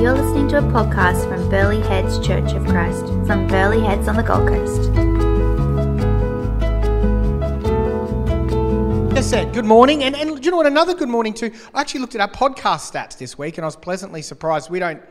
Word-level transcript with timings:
You're 0.00 0.14
listening 0.14 0.46
to 0.50 0.58
a 0.58 0.62
podcast 0.62 1.28
from 1.28 1.48
Burleigh 1.50 1.80
Heads 1.80 2.24
Church 2.24 2.52
of 2.52 2.64
Christ 2.66 3.04
from 3.26 3.48
Burleigh 3.48 3.80
Heads 3.80 4.06
on 4.06 4.14
the 4.14 4.22
Gold 4.22 4.46
Coast. 4.46 4.90
As 9.18 9.28
said, 9.28 9.52
good 9.52 9.64
morning. 9.64 10.04
And, 10.04 10.14
and 10.14 10.36
do 10.36 10.40
you 10.40 10.52
know 10.52 10.56
what? 10.56 10.66
Another 10.66 10.94
good 10.94 11.08
morning, 11.08 11.34
too. 11.34 11.50
I 11.74 11.80
actually 11.80 11.98
looked 11.98 12.14
at 12.14 12.20
our 12.20 12.30
podcast 12.30 12.92
stats 12.92 13.18
this 13.18 13.36
week 13.36 13.58
and 13.58 13.64
I 13.64 13.66
was 13.66 13.74
pleasantly 13.74 14.22
surprised. 14.22 14.70
We 14.70 14.78
don't, 14.78 15.02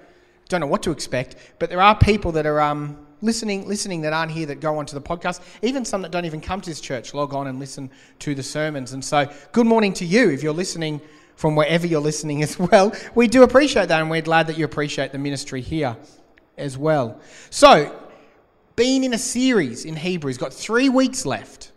don't 0.47 0.61
know 0.61 0.67
what 0.67 0.83
to 0.83 0.91
expect, 0.91 1.35
but 1.59 1.69
there 1.69 1.81
are 1.81 1.93
people 1.93 2.31
that 2.31 2.45
are 2.45 2.61
um, 2.61 2.97
listening, 3.21 3.67
listening 3.67 3.99
that 4.03 4.13
aren't 4.13 4.31
here 4.31 4.45
that 4.45 4.61
go 4.61 4.77
onto 4.77 4.93
the 4.97 5.01
podcast. 5.01 5.41
Even 5.63 5.83
some 5.83 6.01
that 6.03 6.11
don't 6.11 6.23
even 6.23 6.39
come 6.39 6.61
to 6.61 6.69
this 6.69 6.79
church 6.79 7.13
log 7.13 7.33
on 7.33 7.47
and 7.47 7.59
listen 7.59 7.91
to 8.19 8.33
the 8.33 8.43
sermons. 8.43 8.93
And 8.93 9.03
so, 9.03 9.29
good 9.51 9.67
morning 9.67 9.91
to 9.95 10.05
you 10.05 10.29
if 10.29 10.41
you're 10.41 10.53
listening 10.53 11.01
from 11.37 11.55
wherever 11.55 11.87
you're 11.87 12.01
listening 12.01 12.43
as 12.43 12.59
well. 12.59 12.91
We 13.15 13.27
do 13.27 13.43
appreciate 13.43 13.87
that, 13.87 14.01
and 14.01 14.09
we're 14.09 14.21
glad 14.21 14.47
that 14.47 14.57
you 14.57 14.65
appreciate 14.65 15.13
the 15.13 15.19
ministry 15.19 15.61
here 15.61 15.95
as 16.57 16.77
well. 16.77 17.21
So, 17.49 17.97
been 18.75 19.03
in 19.03 19.13
a 19.13 19.17
series 19.17 19.85
in 19.85 19.95
Hebrews, 19.95 20.37
got 20.37 20.51
three 20.51 20.89
weeks 20.89 21.25
left. 21.25 21.71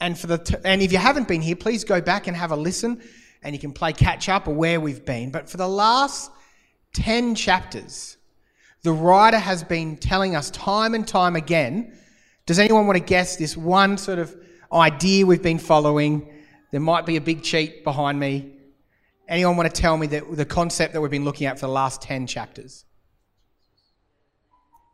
And 0.00 0.18
for 0.18 0.28
the 0.28 0.38
t- 0.38 0.56
and 0.64 0.80
if 0.82 0.90
you 0.90 0.98
haven't 0.98 1.28
been 1.28 1.42
here, 1.42 1.56
please 1.56 1.84
go 1.84 2.00
back 2.00 2.26
and 2.26 2.36
have 2.36 2.50
a 2.52 2.56
listen, 2.56 3.02
and 3.42 3.54
you 3.54 3.60
can 3.60 3.72
play 3.72 3.92
catch 3.92 4.28
up 4.28 4.48
or 4.48 4.54
where 4.54 4.80
we've 4.80 5.04
been. 5.04 5.30
But 5.30 5.48
for 5.48 5.56
the 5.56 5.68
last 5.68 6.30
ten 6.92 7.34
chapters, 7.34 8.16
the 8.82 8.92
writer 8.92 9.38
has 9.38 9.62
been 9.62 9.96
telling 9.96 10.34
us 10.34 10.50
time 10.50 10.94
and 10.94 11.06
time 11.06 11.36
again. 11.36 11.96
Does 12.46 12.58
anyone 12.58 12.86
want 12.86 12.98
to 12.98 13.04
guess 13.04 13.36
this 13.36 13.56
one 13.56 13.98
sort 13.98 14.18
of 14.18 14.36
idea 14.72 15.26
we've 15.26 15.42
been 15.42 15.60
following? 15.60 16.31
There 16.72 16.80
might 16.80 17.06
be 17.06 17.16
a 17.16 17.20
big 17.20 17.42
cheat 17.42 17.84
behind 17.84 18.18
me. 18.18 18.54
Anyone 19.28 19.56
want 19.56 19.72
to 19.72 19.80
tell 19.80 19.96
me 19.96 20.08
that 20.08 20.36
the 20.36 20.44
concept 20.44 20.94
that 20.94 21.00
we've 21.00 21.10
been 21.10 21.24
looking 21.24 21.46
at 21.46 21.60
for 21.60 21.66
the 21.66 21.72
last 21.72 22.02
10 22.02 22.26
chapters? 22.26 22.84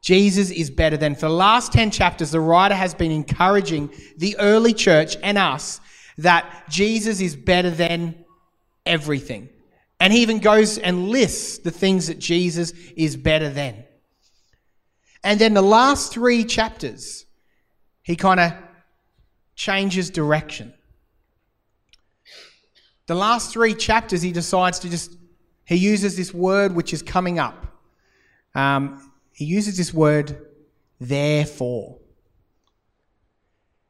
Jesus 0.03 0.51
is 0.51 0.71
better 0.71 0.97
than. 0.97 1.15
For 1.15 1.23
the 1.23 1.31
last 1.31 1.73
10 1.73 1.91
chapters, 1.91 2.31
the 2.31 2.41
writer 2.41 2.75
has 2.75 2.95
been 2.95 3.11
encouraging 3.11 3.91
the 4.17 4.37
early 4.39 4.73
church 4.73 5.17
and 5.23 5.39
us 5.39 5.81
that 6.19 6.65
Jesus 6.69 7.21
is 7.21 7.35
better 7.37 7.71
than 7.71 8.25
everything. 8.85 9.49
And 10.01 10.13
he 10.13 10.23
even 10.23 10.39
goes 10.39 10.79
and 10.79 11.09
lists 11.09 11.59
the 11.59 11.71
things 11.71 12.09
that 12.09 12.19
Jesus 12.19 12.73
is 12.97 13.17
better 13.17 13.51
than. 13.51 13.85
And 15.25 15.41
then 15.41 15.55
the 15.55 15.63
last 15.63 16.13
three 16.13 16.45
chapters, 16.45 17.25
he 18.03 18.15
kind 18.15 18.41
of 18.41 18.53
changes 19.57 20.11
direction. 20.11 20.73
The 23.09 23.15
last 23.15 23.55
three 23.55 23.73
chapters, 23.73 24.21
he 24.21 24.33
decides 24.33 24.79
to 24.81 24.91
just, 24.91 25.17
he 25.65 25.77
uses 25.77 26.15
this 26.15 26.33
word 26.33 26.75
which 26.75 26.93
is 26.93 27.03
coming 27.03 27.39
up. 27.39 27.67
Um, 28.55 29.13
he 29.33 29.47
uses 29.47 29.79
this 29.79 29.95
word, 29.95 30.47
therefore. 31.01 31.99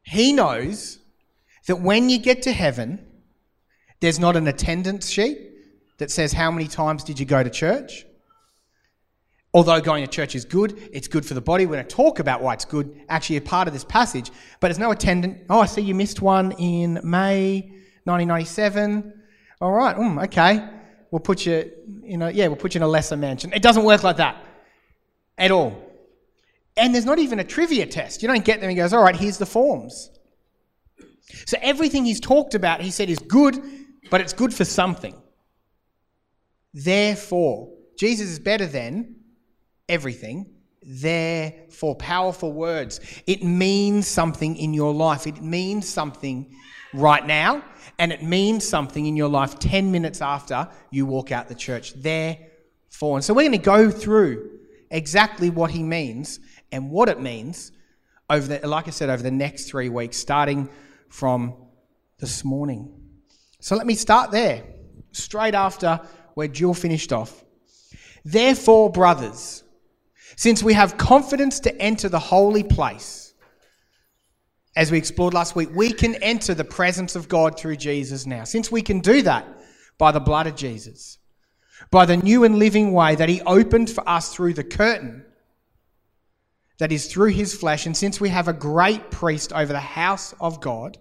He 0.03 0.31
knows 0.31 0.99
that 1.67 1.81
when 1.81 2.09
you 2.09 2.17
get 2.17 2.43
to 2.43 2.53
heaven, 2.53 3.05
there's 3.99 4.19
not 4.19 4.37
an 4.37 4.47
attendance 4.47 5.09
sheet 5.09 5.37
that 5.97 6.09
says 6.09 6.31
how 6.31 6.49
many 6.49 6.69
times 6.69 7.03
did 7.03 7.19
you 7.19 7.25
go 7.25 7.43
to 7.43 7.49
church. 7.49 8.05
Although 9.53 9.81
going 9.81 10.05
to 10.05 10.09
church 10.09 10.33
is 10.33 10.45
good, 10.45 10.77
it's 10.93 11.09
good 11.09 11.25
for 11.25 11.33
the 11.33 11.41
body. 11.41 11.65
We're 11.65 11.73
going 11.73 11.87
to 11.87 11.93
talk 11.93 12.19
about 12.19 12.41
why 12.41 12.53
it's 12.53 12.63
good, 12.63 13.01
actually, 13.09 13.35
a 13.35 13.41
part 13.41 13.67
of 13.67 13.73
this 13.73 13.83
passage. 13.83 14.31
But 14.61 14.69
there's 14.69 14.79
no 14.79 14.91
attendant. 14.91 15.39
Oh, 15.49 15.59
I 15.59 15.65
see 15.65 15.81
you 15.81 15.93
missed 15.93 16.21
one 16.21 16.53
in 16.53 17.01
May 17.03 17.78
1997. 18.09 19.13
All 19.61 19.71
right, 19.71 19.95
mm, 19.95 20.23
okay. 20.25 20.67
We'll 21.11 21.19
put 21.19 21.45
you 21.45 21.71
in 22.03 22.21
a, 22.21 22.31
yeah, 22.31 22.47
we'll 22.47 22.57
put 22.57 22.75
you 22.75 22.79
in 22.79 22.83
a 22.83 22.87
lesser 22.87 23.17
mansion. 23.17 23.51
It 23.53 23.61
doesn't 23.61 23.83
work 23.83 24.03
like 24.03 24.17
that 24.17 24.43
at 25.37 25.51
all. 25.51 25.89
And 26.77 26.93
there's 26.93 27.05
not 27.05 27.19
even 27.19 27.39
a 27.39 27.43
trivia 27.43 27.85
test. 27.85 28.21
You 28.21 28.27
don't 28.27 28.45
get 28.45 28.59
there 28.59 28.69
and 28.69 28.77
he 28.77 28.81
goes, 28.81 28.93
all 28.93 29.03
right, 29.03 29.15
here's 29.15 29.37
the 29.37 29.45
forms. 29.45 30.11
So 31.45 31.57
everything 31.61 32.05
he's 32.05 32.19
talked 32.19 32.55
about, 32.55 32.81
he 32.81 32.91
said, 32.91 33.09
is 33.09 33.19
good, 33.19 33.61
but 34.09 34.21
it's 34.21 34.33
good 34.33 34.53
for 34.53 34.65
something. 34.65 35.15
Therefore, 36.73 37.69
Jesus 37.97 38.29
is 38.29 38.39
better 38.39 38.65
than 38.65 39.15
everything. 39.87 40.53
Therefore, 40.81 41.95
powerful 41.95 42.53
words. 42.53 42.99
It 43.27 43.43
means 43.43 44.07
something 44.07 44.55
in 44.55 44.73
your 44.73 44.93
life. 44.93 45.27
It 45.27 45.41
means 45.41 45.87
something 45.87 46.55
right 46.93 47.25
now, 47.25 47.63
and 47.99 48.13
it 48.13 48.23
means 48.23 48.65
something 48.67 49.05
in 49.05 49.15
your 49.17 49.27
life 49.27 49.59
10 49.59 49.91
minutes 49.91 50.21
after 50.21 50.67
you 50.89 51.05
walk 51.05 51.31
out 51.31 51.49
the 51.49 51.55
church. 51.55 51.93
Therefore. 51.93 53.17
And 53.17 53.23
so 53.23 53.33
we're 53.33 53.43
going 53.43 53.51
to 53.51 53.57
go 53.57 53.91
through 53.91 54.59
exactly 54.89 55.49
what 55.49 55.69
he 55.69 55.83
means 55.83 56.39
and 56.71 56.89
what 56.89 57.09
it 57.09 57.19
means 57.19 57.73
over 58.29 58.47
the, 58.47 58.67
like 58.67 58.87
I 58.87 58.91
said, 58.91 59.09
over 59.09 59.21
the 59.21 59.31
next 59.31 59.65
three 59.65 59.89
weeks, 59.89 60.17
starting 60.17 60.69
from 61.09 61.55
this 62.19 62.45
morning. 62.45 62.89
So 63.59 63.75
let 63.75 63.85
me 63.85 63.95
start 63.95 64.31
there, 64.31 64.63
straight 65.11 65.53
after 65.53 65.99
where 66.35 66.47
Jill 66.47 66.73
finished 66.73 67.11
off. 67.11 67.43
Therefore, 68.23 68.89
brothers, 68.89 69.63
since 70.37 70.63
we 70.63 70.73
have 70.73 70.97
confidence 70.97 71.59
to 71.61 71.81
enter 71.81 72.07
the 72.07 72.19
holy 72.19 72.63
place, 72.63 73.28
as 74.79 74.93
we 74.93 74.97
explored 74.97 75.33
last 75.33 75.57
week, 75.57 75.67
we 75.75 75.91
can 75.91 76.15
enter 76.23 76.53
the 76.53 76.63
presence 76.63 77.17
of 77.17 77.27
God 77.27 77.59
through 77.59 77.75
Jesus 77.75 78.25
now. 78.25 78.45
Since 78.45 78.71
we 78.71 78.81
can 78.81 79.01
do 79.01 79.21
that 79.23 79.45
by 79.97 80.13
the 80.13 80.21
blood 80.21 80.47
of 80.47 80.55
Jesus, 80.55 81.17
by 81.91 82.05
the 82.05 82.15
new 82.15 82.45
and 82.45 82.57
living 82.57 82.93
way 82.93 83.15
that 83.15 83.27
He 83.27 83.41
opened 83.41 83.89
for 83.89 84.07
us 84.07 84.33
through 84.33 84.53
the 84.53 84.63
curtain 84.63 85.25
that 86.77 86.93
is 86.93 87.07
through 87.07 87.31
His 87.31 87.53
flesh, 87.53 87.87
and 87.87 87.97
since 87.97 88.21
we 88.21 88.29
have 88.29 88.47
a 88.47 88.53
great 88.53 89.11
priest 89.11 89.51
over 89.51 89.73
the 89.73 89.81
house 89.81 90.33
of 90.39 90.61
God, 90.61 90.97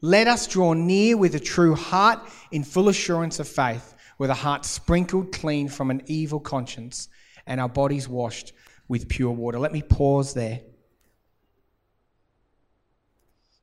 let 0.00 0.28
us 0.28 0.46
draw 0.46 0.72
near 0.72 1.16
with 1.16 1.34
a 1.34 1.40
true 1.40 1.74
heart 1.74 2.20
in 2.52 2.62
full 2.62 2.88
assurance 2.88 3.40
of 3.40 3.48
faith 3.48 3.96
with 4.16 4.30
a 4.30 4.34
heart 4.34 4.64
sprinkled 4.64 5.32
clean 5.32 5.68
from 5.68 5.90
an 5.90 6.02
evil 6.06 6.38
conscience 6.38 7.08
and 7.48 7.60
our 7.60 7.68
bodies 7.68 8.08
washed 8.08 8.52
with 8.86 9.08
pure 9.08 9.32
water. 9.32 9.58
Let 9.58 9.72
me 9.72 9.82
pause 9.82 10.34
there 10.34 10.60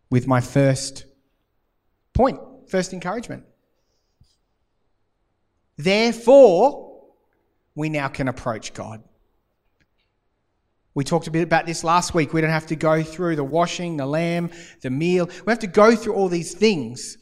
with 0.09 0.27
my 0.27 0.41
first 0.41 1.05
point, 2.13 2.39
first 2.67 2.93
encouragement. 2.93 3.43
Therefore, 5.77 7.03
we 7.75 7.89
now 7.89 8.07
can 8.07 8.27
approach 8.27 8.73
God. 8.73 9.03
We 10.95 11.03
talked 11.03 11.27
a 11.27 11.31
bit 11.31 11.43
about 11.43 11.67
this 11.67 11.83
last 11.83 12.15
week. 12.15 12.33
We 12.33 12.41
don't 12.41 12.49
have 12.49 12.65
to 12.67 12.75
go 12.75 13.03
through 13.03 13.35
the 13.35 13.43
washing, 13.43 13.97
the 13.97 14.07
lamb, 14.07 14.49
the 14.81 14.89
meal. 14.89 15.27
We 15.45 15.51
have 15.51 15.59
to 15.59 15.67
go 15.67 15.95
through 15.95 16.15
all 16.15 16.27
these 16.27 16.55
things 16.55 17.19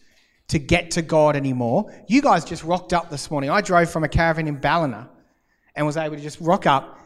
to 0.47 0.59
get 0.59 0.91
to 0.91 1.01
God 1.01 1.35
anymore. 1.35 1.93
You 2.07 2.21
guys 2.21 2.45
just 2.45 2.63
rocked 2.63 2.93
up 2.93 3.09
this 3.09 3.29
morning. 3.29 3.49
I 3.49 3.59
drove 3.59 3.89
from 3.89 4.05
a 4.05 4.07
caravan 4.07 4.47
in 4.47 4.61
Ballina 4.61 5.09
and 5.75 5.85
was 5.85 5.97
able 5.97 6.15
to 6.15 6.21
just 6.21 6.39
rock 6.39 6.65
up. 6.65 6.97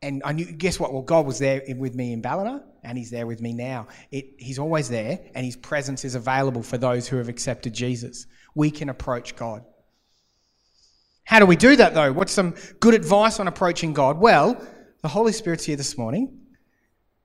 And 0.00 0.22
I 0.24 0.32
knew, 0.32 0.46
guess 0.46 0.80
what? 0.80 0.94
Well, 0.94 1.02
God 1.02 1.26
was 1.26 1.38
there 1.38 1.62
with 1.76 1.94
me 1.94 2.14
in 2.14 2.22
Ballina 2.22 2.64
and 2.82 2.98
He's 2.98 3.10
there 3.10 3.26
with 3.26 3.40
me 3.40 3.52
now. 3.52 3.88
It, 4.10 4.34
he's 4.38 4.58
always 4.58 4.88
there 4.88 5.20
and 5.34 5.44
His 5.44 5.56
presence 5.56 6.04
is 6.04 6.14
available 6.14 6.62
for 6.62 6.78
those 6.78 7.08
who 7.08 7.16
have 7.16 7.28
accepted 7.28 7.72
Jesus. 7.72 8.26
We 8.54 8.70
can 8.70 8.88
approach 8.88 9.36
God. 9.36 9.64
How 11.24 11.38
do 11.38 11.46
we 11.46 11.56
do 11.56 11.76
that 11.76 11.94
though? 11.94 12.12
What's 12.12 12.32
some 12.32 12.54
good 12.80 12.94
advice 12.94 13.40
on 13.40 13.48
approaching 13.48 13.92
God? 13.92 14.18
Well, 14.18 14.60
the 15.02 15.08
Holy 15.08 15.32
Spirit's 15.32 15.64
here 15.64 15.76
this 15.76 15.96
morning. 15.96 16.38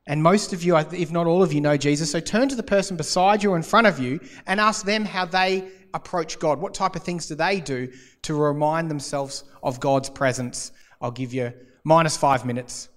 And 0.08 0.24
most 0.24 0.54
of 0.54 0.64
you, 0.64 0.78
if 0.78 1.12
not 1.12 1.28
all 1.28 1.44
of 1.44 1.52
you, 1.52 1.60
know 1.60 1.76
Jesus. 1.76 2.10
So 2.10 2.22
turn 2.22 2.48
to 2.48 2.56
the 2.56 2.64
person 2.64 2.96
beside 2.96 3.44
you 3.44 3.52
or 3.52 3.58
in 3.58 3.64
front 3.64 3.88
of 3.88 4.00
you 4.00 4.22
and 4.46 4.60
ask 4.60 4.86
them 4.86 5.04
how 5.04 5.26
they 5.26 5.68
approach 5.94 6.40
God. 6.40 6.62
What 6.62 6.74
type 6.74 6.96
of 6.96 7.04
things 7.04 7.28
do 7.28 7.36
they 7.36 7.60
do 7.60 7.92
to 8.22 8.34
remind 8.34 8.90
themselves 8.90 9.44
of 9.62 9.82
God's 9.82 10.10
presence? 10.10 10.72
I'll 11.02 11.12
give 11.12 11.34
you 11.34 11.52
minus 11.84 12.16
five 12.16 12.46
minutes. 12.46 12.88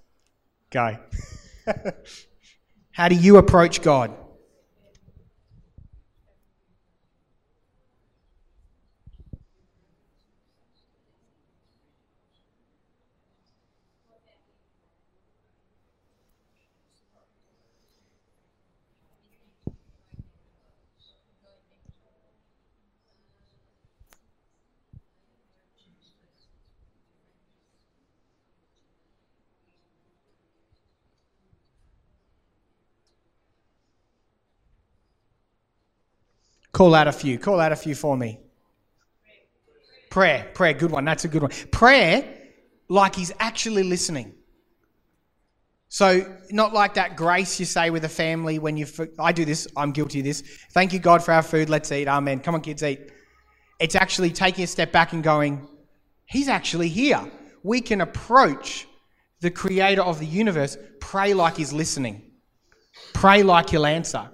Go. 0.71 0.97
how 2.93 3.09
do 3.09 3.15
you 3.15 3.37
approach 3.37 3.83
God? 3.83 4.15
Call 36.81 36.95
out 36.95 37.09
a 37.09 37.13
few. 37.13 37.39
Call 37.39 37.61
out 37.61 37.73
a 37.73 37.77
few 37.77 37.95
for 37.95 38.17
me. 38.17 38.41
Prayer, 40.09 40.51
prayer, 40.55 40.73
good 40.73 40.91
one. 40.91 41.05
That's 41.05 41.27
a 41.27 41.29
good 41.29 41.43
one. 41.43 41.51
Prayer, 41.71 42.25
like 42.89 43.15
he's 43.15 43.31
actually 43.39 43.83
listening. 43.83 44.33
So, 45.91 46.39
not 46.51 46.73
like 46.73 46.95
that 46.95 47.19
grace 47.19 47.61
you 47.61 47.67
say 47.67 47.91
with 47.91 48.07
a 48.07 48.09
family 48.09 48.59
when 48.59 48.79
you. 48.79 48.87
I 49.19 49.31
do 49.31 49.45
this, 49.45 49.69
I'm 49.77 49.93
guilty 49.93 50.21
of 50.21 50.25
this. 50.25 50.43
Thank 50.73 50.95
you, 50.95 51.01
God, 51.01 51.23
for 51.23 51.33
our 51.33 51.43
food. 51.43 51.69
Let's 51.69 51.93
eat. 51.93 52.09
Amen. 52.09 52.41
Come 52.41 52.55
on, 52.55 52.63
kids, 52.63 52.83
eat. 52.83 53.11
It's 53.79 53.95
actually 53.95 54.31
taking 54.31 54.65
a 54.65 54.67
step 54.67 54.91
back 54.91 55.13
and 55.13 55.23
going, 55.23 55.69
He's 56.25 56.49
actually 56.49 56.89
here. 56.89 57.31
We 57.63 57.83
can 57.83 58.01
approach 58.01 58.87
the 59.43 59.51
creator 59.51 60.01
of 60.01 60.19
the 60.19 60.25
universe, 60.25 60.79
pray 60.99 61.35
like 61.35 61.59
He's 61.59 61.75
listening, 61.75 62.23
pray 63.13 63.43
like 63.43 63.69
He'll 63.69 63.85
answer, 63.85 64.31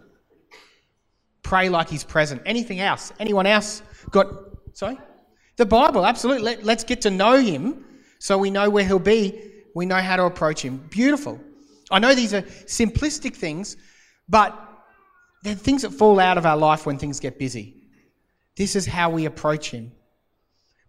pray 1.46 1.68
like 1.68 1.88
He's 1.88 2.02
present. 2.02 2.42
Anything 2.44 2.80
else? 2.80 3.12
Anyone 3.20 3.46
else 3.46 3.80
got. 4.10 4.26
Sorry? 4.72 4.98
The 5.56 5.64
Bible, 5.64 6.04
absolutely. 6.04 6.42
Let, 6.42 6.64
let's 6.64 6.82
get 6.82 7.00
to 7.02 7.10
know 7.10 7.38
Him 7.38 7.84
so 8.18 8.36
we 8.36 8.50
know 8.50 8.68
where 8.68 8.84
He'll 8.84 8.98
be. 8.98 9.52
We 9.74 9.86
know 9.86 10.00
how 10.00 10.16
to 10.16 10.24
approach 10.24 10.62
Him. 10.62 10.78
Beautiful. 10.90 11.40
I 11.90 12.00
know 12.00 12.14
these 12.14 12.34
are 12.34 12.42
simplistic 12.42 13.36
things, 13.36 13.76
but 14.28 14.58
they're 15.44 15.54
things 15.54 15.82
that 15.82 15.92
fall 15.92 16.18
out 16.18 16.36
of 16.36 16.44
our 16.44 16.56
life 16.56 16.84
when 16.84 16.98
things 16.98 17.20
get 17.20 17.38
busy. 17.38 17.76
This 18.56 18.74
is 18.74 18.84
how 18.84 19.10
we 19.10 19.26
approach 19.26 19.70
Him. 19.70 19.92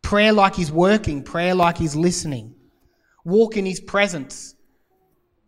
Prayer 0.02 0.34
like 0.34 0.56
He's 0.56 0.72
working, 0.72 1.22
prayer 1.22 1.54
like 1.54 1.78
He's 1.78 1.96
listening. 1.96 2.56
Walk 3.26 3.58
in 3.58 3.66
His 3.66 3.80
presence, 3.80 4.56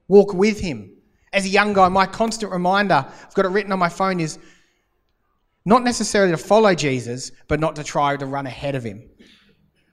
walk 0.07 0.33
with 0.35 0.59
Him. 0.59 0.91
As 1.33 1.45
a 1.45 1.49
young 1.49 1.73
guy, 1.73 1.87
my 1.89 2.05
constant 2.05 2.51
reminder, 2.51 3.05
I've 3.07 3.33
got 3.33 3.45
it 3.45 3.49
written 3.49 3.71
on 3.71 3.79
my 3.79 3.89
phone, 3.89 4.19
is 4.19 4.37
not 5.69 5.83
necessarily 5.83 6.31
to 6.31 6.37
follow 6.37 6.73
Jesus, 6.73 7.31
but 7.47 7.59
not 7.59 7.75
to 7.75 7.83
try 7.83 8.17
to 8.17 8.25
run 8.25 8.47
ahead 8.47 8.75
of 8.75 8.83
him. 8.83 9.07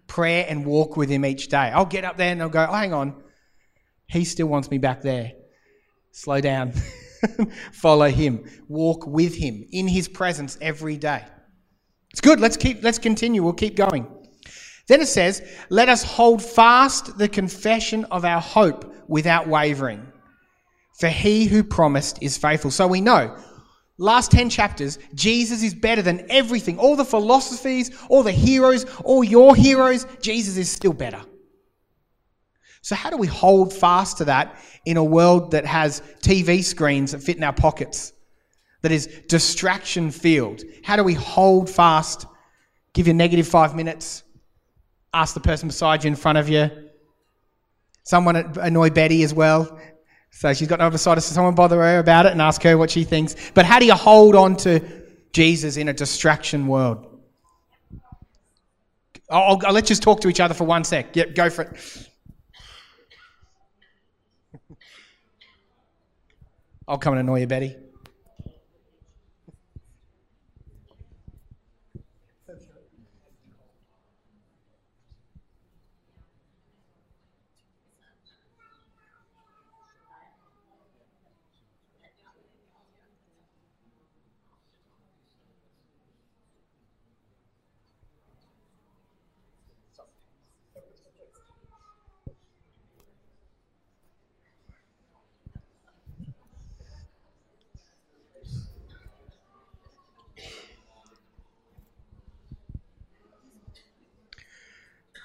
Prayer 0.06 0.46
and 0.48 0.64
walk 0.64 0.96
with 0.96 1.10
him 1.10 1.24
each 1.24 1.48
day. 1.48 1.58
I'll 1.58 1.84
get 1.84 2.04
up 2.04 2.16
there 2.16 2.32
and 2.32 2.42
I'll 2.42 2.48
go, 2.48 2.66
oh, 2.68 2.72
hang 2.72 2.94
on. 2.94 3.22
He 4.08 4.24
still 4.24 4.46
wants 4.46 4.70
me 4.70 4.78
back 4.78 5.02
there. 5.02 5.32
Slow 6.12 6.40
down. 6.40 6.72
follow 7.72 8.08
him. 8.08 8.44
Walk 8.68 9.06
with 9.06 9.34
him 9.34 9.66
in 9.70 9.86
his 9.86 10.08
presence 10.08 10.56
every 10.62 10.96
day. 10.96 11.24
It's 12.10 12.22
good. 12.22 12.40
Let's 12.40 12.56
keep 12.56 12.82
let's 12.82 12.98
continue. 12.98 13.42
We'll 13.42 13.52
keep 13.52 13.76
going. 13.76 14.06
Then 14.88 15.02
it 15.02 15.08
says, 15.08 15.42
"Let 15.68 15.90
us 15.90 16.02
hold 16.02 16.42
fast 16.42 17.18
the 17.18 17.28
confession 17.28 18.06
of 18.06 18.24
our 18.24 18.40
hope 18.40 18.94
without 19.08 19.48
wavering, 19.48 20.06
for 20.98 21.08
he 21.08 21.44
who 21.44 21.62
promised 21.62 22.22
is 22.22 22.38
faithful." 22.38 22.70
So 22.70 22.86
we 22.86 23.02
know 23.02 23.36
last 23.98 24.30
10 24.30 24.50
chapters, 24.50 24.98
Jesus 25.14 25.62
is 25.62 25.74
better 25.74 26.02
than 26.02 26.26
everything. 26.30 26.78
All 26.78 26.96
the 26.96 27.04
philosophies, 27.04 27.90
all 28.08 28.22
the 28.22 28.32
heroes, 28.32 28.84
all 29.04 29.24
your 29.24 29.54
heroes, 29.56 30.06
Jesus 30.20 30.56
is 30.56 30.70
still 30.70 30.92
better. 30.92 31.22
So, 32.82 32.94
how 32.94 33.10
do 33.10 33.16
we 33.16 33.26
hold 33.26 33.72
fast 33.72 34.18
to 34.18 34.26
that 34.26 34.56
in 34.84 34.96
a 34.96 35.02
world 35.02 35.50
that 35.50 35.66
has 35.66 36.02
TV 36.20 36.62
screens 36.62 37.12
that 37.12 37.22
fit 37.22 37.36
in 37.36 37.42
our 37.42 37.52
pockets, 37.52 38.12
that 38.82 38.92
is 38.92 39.08
distraction 39.28 40.10
filled? 40.10 40.62
How 40.84 40.94
do 40.94 41.02
we 41.02 41.14
hold 41.14 41.68
fast, 41.68 42.26
give 42.92 43.08
you 43.08 43.14
negative 43.14 43.48
five 43.48 43.74
minutes, 43.74 44.22
ask 45.12 45.34
the 45.34 45.40
person 45.40 45.68
beside 45.68 46.04
you 46.04 46.08
in 46.08 46.16
front 46.16 46.38
of 46.38 46.48
you? 46.48 46.70
Someone 48.04 48.36
annoy 48.36 48.90
Betty 48.90 49.24
as 49.24 49.34
well. 49.34 49.80
So 50.30 50.52
she's 50.52 50.68
got 50.68 50.80
no 50.80 50.86
other 50.86 50.98
side. 50.98 51.22
So 51.22 51.34
someone 51.34 51.54
bother 51.54 51.80
her 51.80 51.98
about 51.98 52.26
it 52.26 52.32
and 52.32 52.42
ask 52.42 52.62
her 52.62 52.76
what 52.76 52.90
she 52.90 53.04
thinks. 53.04 53.34
But 53.54 53.64
how 53.64 53.78
do 53.78 53.86
you 53.86 53.94
hold 53.94 54.34
on 54.34 54.56
to 54.58 54.80
Jesus 55.32 55.76
in 55.76 55.88
a 55.88 55.92
distraction 55.92 56.66
world? 56.66 57.20
I'll, 59.30 59.58
I'll, 59.64 59.72
let's 59.72 59.88
just 59.88 60.02
talk 60.02 60.20
to 60.20 60.28
each 60.28 60.40
other 60.40 60.54
for 60.54 60.64
one 60.64 60.84
sec. 60.84 61.16
Yep, 61.16 61.34
go 61.34 61.50
for 61.50 61.62
it. 61.62 62.10
I'll 66.86 66.98
come 66.98 67.14
and 67.14 67.20
annoy 67.20 67.40
you, 67.40 67.46
Betty. 67.46 67.76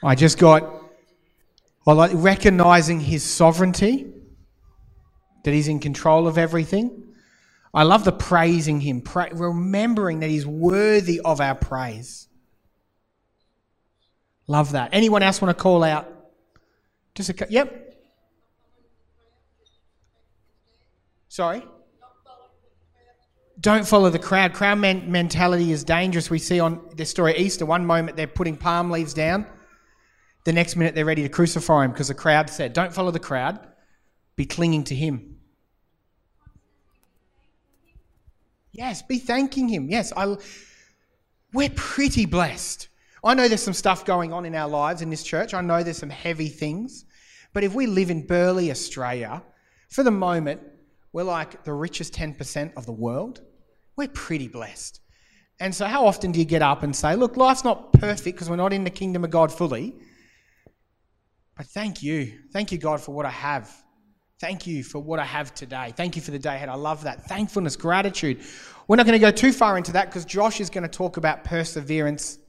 I 0.04 0.16
just 0.16 0.38
got, 0.40 0.64
I 1.86 1.94
like 1.94 2.12
recognizing 2.14 3.00
his 3.00 3.24
sovereignty, 3.24 4.12
that 5.44 5.54
he's 5.54 5.68
in 5.68 5.80
control 5.80 6.28
of 6.28 6.38
everything. 6.38 7.04
I 7.74 7.84
love 7.84 8.04
the 8.04 8.12
praising 8.12 8.82
him, 8.82 9.02
pra- 9.02 9.34
remembering 9.34 10.20
that 10.20 10.30
he's 10.30 10.46
worthy 10.46 11.22
of 11.24 11.40
our 11.40 11.56
praise. 11.56 12.28
Love 14.48 14.74
that. 14.74 14.90
Anyone 14.92 15.24
else 15.24 15.42
want 15.42 15.56
to 15.56 15.62
call 15.62 15.84
out? 15.84 16.12
Just 17.16 17.30
a 17.30 17.48
yep. 17.50 17.96
Sorry. 21.30 21.64
Don't 23.60 23.88
follow 23.88 24.10
the 24.10 24.20
crowd. 24.20 24.54
Crowd 24.54 24.80
mentality 24.80 25.72
is 25.72 25.84
dangerous. 25.84 26.30
We 26.30 26.40
see 26.40 26.60
on 26.60 26.82
this 26.96 27.10
story 27.10 27.38
Easter. 27.38 27.66
One 27.66 27.86
moment 27.86 28.18
they're 28.18 28.28
putting 28.28 28.58
palm 28.58 28.90
leaves 28.90 29.14
down 29.14 29.46
the 30.44 30.54
next 30.54 30.76
minute, 30.76 30.96
they're 30.96 31.06
ready 31.06 31.24
to 31.24 31.30
crucify 31.30 31.86
him 31.86 31.92
because 31.92 32.08
the 32.08 32.14
crowd 32.14 32.50
said, 32.50 32.74
Don't 32.74 32.94
follow 32.94 33.12
the 33.12 33.20
crowd, 33.20 33.60
be 34.36 34.46
clinging 34.46 34.84
to 34.86 34.96
him. 34.96 35.38
Yes, 38.72 39.02
be 39.02 39.20
thanking 39.20 39.68
him. 39.68 39.90
Yes, 39.90 40.14
I, 40.16 40.38
we're 41.54 41.70
pretty 41.76 42.26
blessed. 42.26 42.88
I 43.24 43.34
know 43.34 43.48
there's 43.48 43.62
some 43.62 43.74
stuff 43.74 44.06
going 44.06 44.34
on 44.34 44.46
in 44.46 44.56
our 44.56 44.68
lives 44.68 45.02
in 45.02 45.10
this 45.10 45.24
church. 45.24 45.54
I 45.54 45.62
know 45.62 45.84
there's 45.84 45.98
some 45.98 46.10
heavy 46.10 46.48
things. 46.48 47.06
But 47.54 47.64
if 47.64 47.76
we 47.76 47.86
live 47.86 48.10
in 48.10 48.26
Burleigh, 48.26 48.72
Australia, 48.72 49.44
for 49.90 50.04
the 50.04 50.12
moment, 50.12 50.62
we're 51.14 51.24
like 51.24 51.64
the 51.64 51.74
richest 51.74 52.14
10% 52.14 52.74
of 52.76 52.86
the 52.86 52.94
world. 52.94 53.42
We're 53.98 54.08
pretty 54.08 54.48
blessed. 54.48 55.02
And 55.60 55.76
so, 55.76 55.86
how 55.86 56.08
often 56.08 56.32
do 56.32 56.40
you 56.40 56.46
get 56.46 56.62
up 56.62 56.82
and 56.82 56.96
say, 56.96 57.16
Look, 57.16 57.38
life's 57.38 57.64
not 57.64 57.94
perfect 57.94 58.38
because 58.38 58.50
we're 58.50 58.56
not 58.56 58.74
in 58.74 58.84
the 58.84 58.90
kingdom 58.90 59.24
of 59.24 59.30
God 59.30 59.52
fully, 59.52 59.96
thank 61.64 62.02
you. 62.02 62.40
Thank 62.52 62.72
you, 62.72 62.78
God, 62.78 63.02
for 63.02 63.14
what 63.14 63.26
I 63.26 63.32
have. 63.32 63.70
Thank 64.40 64.66
you 64.66 64.84
for 64.84 65.00
what 65.00 65.20
I 65.20 65.26
have 65.26 65.54
today. 65.54 65.94
Thank 65.96 66.16
you 66.16 66.22
for 66.22 66.32
the 66.32 66.40
day 66.40 66.56
ahead. 66.56 66.70
I 66.70 66.76
love 66.76 67.04
that. 67.04 67.26
Thankfulness, 67.28 67.76
gratitude. 67.76 68.42
We're 68.88 68.96
not 68.96 69.06
going 69.06 69.20
to 69.20 69.26
go 69.26 69.32
too 69.32 69.52
far 69.52 69.78
into 69.78 69.92
that 69.94 70.06
because 70.08 70.26
Josh 70.26 70.60
is 70.60 70.70
going 70.70 70.84
to 70.84 70.90
talk 70.90 71.18
about 71.18 71.44
perseverance 71.44 72.40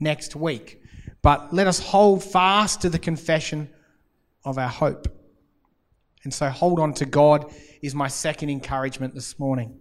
next 0.00 0.34
week. 0.34 0.82
But 1.22 1.54
let 1.54 1.66
us 1.66 1.78
hold 1.78 2.24
fast 2.24 2.82
to 2.82 2.88
the 2.88 2.98
confession 2.98 3.70
of 4.44 4.58
our 4.58 4.68
hope. 4.68 5.06
And 6.24 6.34
so, 6.34 6.48
hold 6.48 6.80
on 6.80 6.94
to 6.94 7.06
God 7.06 7.52
is 7.82 7.94
my 7.94 8.08
second 8.08 8.50
encouragement 8.50 9.14
this 9.14 9.38
morning. 9.38 9.78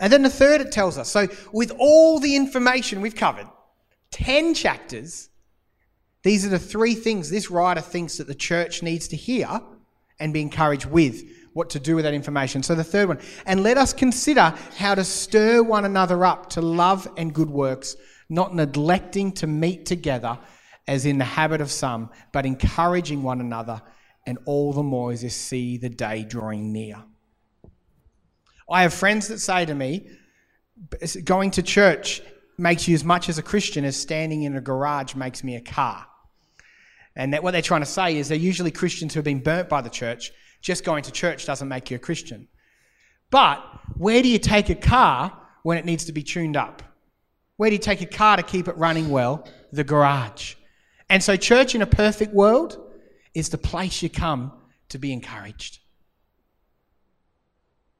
And 0.00 0.12
then 0.12 0.22
the 0.22 0.30
third, 0.30 0.60
it 0.60 0.72
tells 0.72 0.98
us 0.98 1.08
so, 1.08 1.28
with 1.52 1.72
all 1.78 2.18
the 2.18 2.34
information 2.34 3.00
we've 3.00 3.14
covered, 3.14 3.46
10 4.10 4.54
chapters, 4.54 5.28
these 6.22 6.44
are 6.44 6.48
the 6.48 6.58
three 6.58 6.94
things 6.94 7.30
this 7.30 7.50
writer 7.50 7.80
thinks 7.80 8.18
that 8.18 8.26
the 8.26 8.34
church 8.34 8.82
needs 8.82 9.08
to 9.08 9.16
hear 9.16 9.60
and 10.18 10.32
be 10.32 10.40
encouraged 10.40 10.86
with 10.86 11.22
what 11.52 11.70
to 11.70 11.80
do 11.80 11.96
with 11.96 12.04
that 12.04 12.14
information. 12.14 12.62
So, 12.62 12.74
the 12.74 12.84
third 12.84 13.08
one, 13.08 13.18
and 13.46 13.62
let 13.62 13.78
us 13.78 13.92
consider 13.92 14.54
how 14.76 14.94
to 14.94 15.04
stir 15.04 15.62
one 15.62 15.84
another 15.84 16.24
up 16.24 16.50
to 16.50 16.60
love 16.60 17.08
and 17.16 17.32
good 17.32 17.50
works, 17.50 17.96
not 18.28 18.54
neglecting 18.54 19.32
to 19.32 19.46
meet 19.46 19.86
together 19.86 20.38
as 20.86 21.04
in 21.04 21.18
the 21.18 21.24
habit 21.24 21.60
of 21.60 21.70
some, 21.70 22.10
but 22.32 22.46
encouraging 22.46 23.22
one 23.22 23.40
another, 23.40 23.80
and 24.26 24.38
all 24.46 24.72
the 24.72 24.82
more 24.82 25.12
as 25.12 25.22
you 25.22 25.30
see 25.30 25.76
the 25.76 25.88
day 25.88 26.24
drawing 26.24 26.72
near. 26.72 27.02
I 28.70 28.82
have 28.82 28.94
friends 28.94 29.28
that 29.28 29.38
say 29.38 29.64
to 29.66 29.74
me, 29.74 30.10
going 31.24 31.50
to 31.52 31.62
church 31.62 32.22
makes 32.58 32.88
you 32.88 32.94
as 32.94 33.04
much 33.04 33.28
as 33.28 33.38
a 33.38 33.42
Christian 33.42 33.84
as 33.84 33.96
standing 33.96 34.42
in 34.42 34.56
a 34.56 34.60
garage 34.60 35.14
makes 35.14 35.44
me 35.44 35.54
a 35.54 35.60
car. 35.60 36.06
And 37.14 37.32
that 37.32 37.42
what 37.42 37.52
they're 37.52 37.62
trying 37.62 37.82
to 37.82 37.86
say 37.86 38.16
is 38.16 38.28
they're 38.28 38.38
usually 38.38 38.70
Christians 38.70 39.14
who 39.14 39.18
have 39.18 39.24
been 39.24 39.40
burnt 39.40 39.68
by 39.68 39.80
the 39.80 39.90
church. 39.90 40.32
Just 40.60 40.84
going 40.84 41.02
to 41.04 41.12
church 41.12 41.46
doesn't 41.46 41.68
make 41.68 41.90
you 41.90 41.96
a 41.96 42.00
Christian. 42.00 42.48
But 43.30 43.58
where 43.96 44.22
do 44.22 44.28
you 44.28 44.38
take 44.38 44.70
a 44.70 44.74
car 44.74 45.36
when 45.62 45.78
it 45.78 45.84
needs 45.84 46.04
to 46.06 46.12
be 46.12 46.22
tuned 46.22 46.56
up? 46.56 46.82
Where 47.56 47.70
do 47.70 47.74
you 47.74 47.80
take 47.80 48.00
a 48.00 48.06
car 48.06 48.36
to 48.36 48.42
keep 48.42 48.68
it 48.68 48.76
running 48.76 49.10
well? 49.10 49.48
The 49.72 49.84
garage. 49.84 50.54
And 51.08 51.22
so, 51.22 51.36
church 51.36 51.74
in 51.74 51.82
a 51.82 51.86
perfect 51.86 52.32
world 52.32 52.78
is 53.34 53.48
the 53.48 53.58
place 53.58 54.02
you 54.02 54.10
come 54.10 54.52
to 54.90 54.98
be 54.98 55.12
encouraged. 55.12 55.80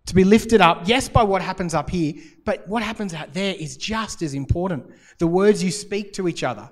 To 0.08 0.14
be 0.14 0.24
lifted 0.24 0.62
up, 0.62 0.88
yes, 0.88 1.06
by 1.06 1.22
what 1.22 1.42
happens 1.42 1.74
up 1.74 1.90
here, 1.90 2.14
but 2.46 2.66
what 2.66 2.82
happens 2.82 3.12
out 3.12 3.34
there 3.34 3.54
is 3.54 3.76
just 3.76 4.22
as 4.22 4.32
important. 4.32 4.86
The 5.18 5.26
words 5.26 5.62
you 5.62 5.70
speak 5.70 6.14
to 6.14 6.28
each 6.28 6.42
other, 6.42 6.70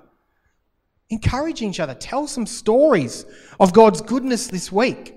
encourage 1.11 1.61
each 1.61 1.79
other, 1.79 1.93
tell 1.93 2.25
some 2.25 2.47
stories 2.47 3.27
of 3.59 3.73
God's 3.73 4.01
goodness 4.01 4.47
this 4.47 4.71
week. 4.71 5.13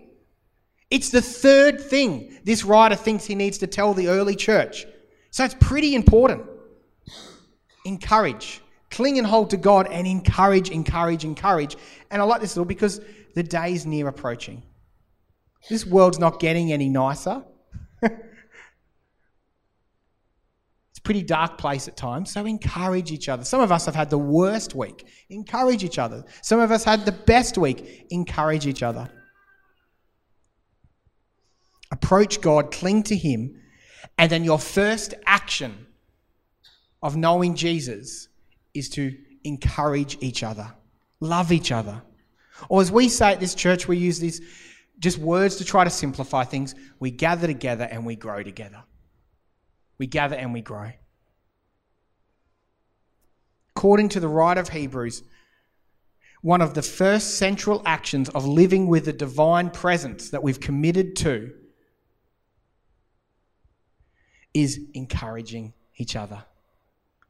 It's 0.90 1.08
the 1.08 1.22
third 1.22 1.80
thing 1.80 2.38
this 2.44 2.62
writer 2.62 2.94
thinks 2.94 3.24
he 3.24 3.34
needs 3.34 3.56
to 3.56 3.66
tell 3.66 3.94
the 3.94 4.08
early 4.08 4.36
church. 4.36 4.84
So 5.30 5.42
it's 5.42 5.56
pretty 5.58 5.94
important. 5.94 6.44
Encourage. 7.86 8.60
Cling 8.90 9.16
and 9.16 9.26
hold 9.26 9.48
to 9.48 9.56
God 9.56 9.88
and 9.90 10.06
encourage, 10.06 10.68
encourage, 10.68 11.24
encourage. 11.24 11.74
And 12.10 12.20
I 12.20 12.26
like 12.26 12.42
this 12.42 12.54
little 12.54 12.66
because 12.66 13.00
the 13.34 13.42
day's 13.42 13.86
near 13.86 14.08
approaching. 14.08 14.62
This 15.70 15.86
world's 15.86 16.18
not 16.18 16.38
getting 16.38 16.70
any 16.70 16.90
nicer. 16.90 17.44
It's 18.02 18.18
a 20.98 21.02
pretty 21.02 21.22
dark 21.22 21.58
place 21.58 21.88
at 21.88 21.96
times, 21.96 22.32
so 22.32 22.44
encourage 22.44 23.12
each 23.12 23.28
other. 23.28 23.44
Some 23.44 23.60
of 23.60 23.70
us 23.72 23.86
have 23.86 23.94
had 23.94 24.10
the 24.10 24.18
worst 24.18 24.74
week. 24.74 25.06
Encourage 25.28 25.84
each 25.84 25.98
other. 25.98 26.24
Some 26.42 26.60
of 26.60 26.70
us 26.70 26.84
had 26.84 27.04
the 27.04 27.12
best 27.12 27.58
week. 27.58 28.06
Encourage 28.10 28.66
each 28.66 28.82
other. 28.82 29.10
Approach 31.90 32.40
God, 32.40 32.72
cling 32.72 33.02
to 33.04 33.16
Him, 33.16 33.60
and 34.16 34.30
then 34.30 34.44
your 34.44 34.58
first 34.58 35.14
action 35.26 35.86
of 37.02 37.16
knowing 37.16 37.54
Jesus 37.54 38.28
is 38.74 38.88
to 38.90 39.16
encourage 39.44 40.18
each 40.20 40.42
other, 40.42 40.72
love 41.20 41.52
each 41.52 41.72
other. 41.72 42.02
Or 42.68 42.80
as 42.80 42.92
we 42.92 43.08
say 43.08 43.32
at 43.32 43.40
this 43.40 43.54
church, 43.54 43.88
we 43.88 43.96
use 43.96 44.18
these 44.18 44.40
just 45.00 45.18
words 45.18 45.56
to 45.56 45.64
try 45.64 45.82
to 45.82 45.90
simplify 45.90 46.44
things. 46.44 46.74
We 46.98 47.10
gather 47.10 47.46
together 47.46 47.88
and 47.90 48.06
we 48.06 48.16
grow 48.16 48.42
together. 48.42 48.84
We 49.98 50.06
gather 50.06 50.36
and 50.36 50.52
we 50.52 50.60
grow. 50.60 50.92
According 53.76 54.10
to 54.10 54.20
the 54.20 54.28
writer 54.28 54.60
of 54.60 54.68
Hebrews, 54.68 55.22
one 56.42 56.60
of 56.62 56.74
the 56.74 56.82
first 56.82 57.38
central 57.38 57.82
actions 57.84 58.28
of 58.30 58.46
living 58.46 58.86
with 58.86 59.06
the 59.06 59.12
divine 59.12 59.70
presence 59.70 60.30
that 60.30 60.42
we've 60.42 60.60
committed 60.60 61.16
to 61.16 61.52
is 64.52 64.80
encouraging 64.94 65.72
each 65.96 66.16
other. 66.16 66.44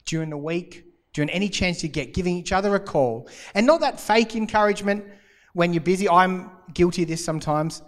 During 0.07 0.31
the 0.31 0.37
week, 0.37 0.87
during 1.13 1.31
any 1.31 1.49
chance 1.49 1.83
you 1.83 1.89
get, 1.89 2.15
giving 2.15 2.37
each 2.37 2.53
other 2.53 2.75
a 2.75 2.81
call. 2.81 3.29
And 3.55 3.67
not 3.67 3.81
that 3.81 4.01
fake 4.01 4.37
encouragement 4.37 5.05
when 5.53 5.73
you're 5.73 5.83
busy. 5.83 6.09
I'm 6.09 6.51
guilty 6.73 7.03
of 7.03 7.09
this 7.09 7.25
sometimes. 7.25 7.83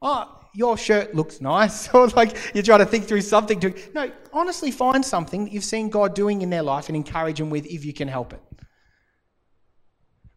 Oh, 0.00 0.38
your 0.54 0.76
shirt 0.76 1.14
looks 1.14 1.40
nice. 1.40 1.88
or 1.94 2.08
like 2.08 2.36
you 2.54 2.62
try 2.62 2.78
to 2.78 2.86
think 2.86 3.06
through 3.06 3.22
something 3.22 3.60
to. 3.60 3.74
No, 3.94 4.10
honestly, 4.32 4.70
find 4.70 5.04
something 5.04 5.44
that 5.44 5.52
you've 5.52 5.64
seen 5.64 5.88
God 5.88 6.14
doing 6.14 6.42
in 6.42 6.50
their 6.50 6.62
life 6.62 6.88
and 6.88 6.96
encourage 6.96 7.38
them 7.38 7.50
with 7.50 7.66
if 7.66 7.84
you 7.84 7.92
can 7.92 8.08
help 8.08 8.32
it. 8.32 8.42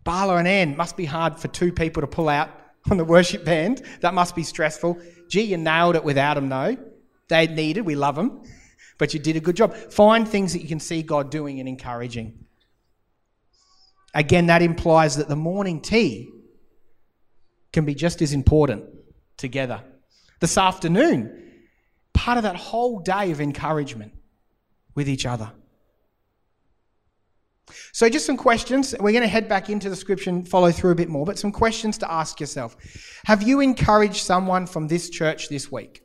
Bala 0.04 0.38
and 0.38 0.48
Ann 0.48 0.76
must 0.76 0.98
be 0.98 1.06
hard 1.06 1.40
for 1.40 1.48
two 1.48 1.72
people 1.72 2.02
to 2.02 2.08
pull 2.08 2.30
out 2.30 2.50
on 2.92 2.98
the 2.98 3.06
worship 3.06 3.46
band. 3.46 3.84
That 4.02 4.14
must 4.14 4.36
be 4.36 4.44
stressful. 4.44 5.00
Gee, 5.30 5.42
you 5.42 5.58
nailed 5.58 5.96
it 5.96 6.04
without 6.04 6.36
them, 6.36 6.50
though. 6.50 6.78
They 7.28 7.48
needed, 7.48 7.86
we 7.86 7.96
love 7.96 8.16
them, 8.16 8.44
but 8.98 9.14
you 9.14 9.20
did 9.20 9.38
a 9.38 9.40
good 9.40 9.56
job. 9.56 9.74
Find 9.74 10.28
things 10.28 10.54
that 10.54 10.62
you 10.62 10.68
can 10.68 10.80
see 10.80 11.02
God 11.02 11.32
doing 11.32 11.60
and 11.60 11.70
encouraging. 11.70 12.46
Again, 14.14 14.48
that 14.48 14.62
implies 14.62 15.16
that 15.16 15.30
the 15.30 15.38
morning 15.38 15.80
tea 15.80 16.30
can 17.74 17.86
be 17.86 17.96
just 17.96 18.22
as 18.22 18.34
important 18.34 18.84
together. 19.38 19.82
This 20.40 20.58
afternoon, 20.58 21.52
part 22.14 22.38
of 22.38 22.44
that 22.44 22.56
whole 22.56 23.00
day 23.00 23.32
of 23.32 23.42
encouragement 23.42 24.14
with 24.96 25.08
each 25.08 25.26
other. 25.26 25.52
So, 27.94 28.10
just 28.10 28.26
some 28.26 28.38
questions. 28.38 28.94
We're 29.00 29.12
going 29.12 29.22
to 29.22 29.28
head 29.28 29.48
back 29.48 29.70
into 29.70 29.90
the 29.90 29.96
scripture 29.96 30.30
and 30.30 30.48
follow 30.48 30.72
through 30.72 30.92
a 30.92 30.96
bit 30.96 31.10
more, 31.10 31.26
but 31.26 31.40
some 31.40 31.52
questions 31.52 31.98
to 32.00 32.12
ask 32.12 32.40
yourself. 32.40 32.76
Have 33.26 33.44
you 33.44 33.62
encouraged 33.62 34.24
someone 34.24 34.66
from 34.66 34.88
this 34.88 35.10
church 35.10 35.48
this 35.48 35.72
week? 35.72 36.02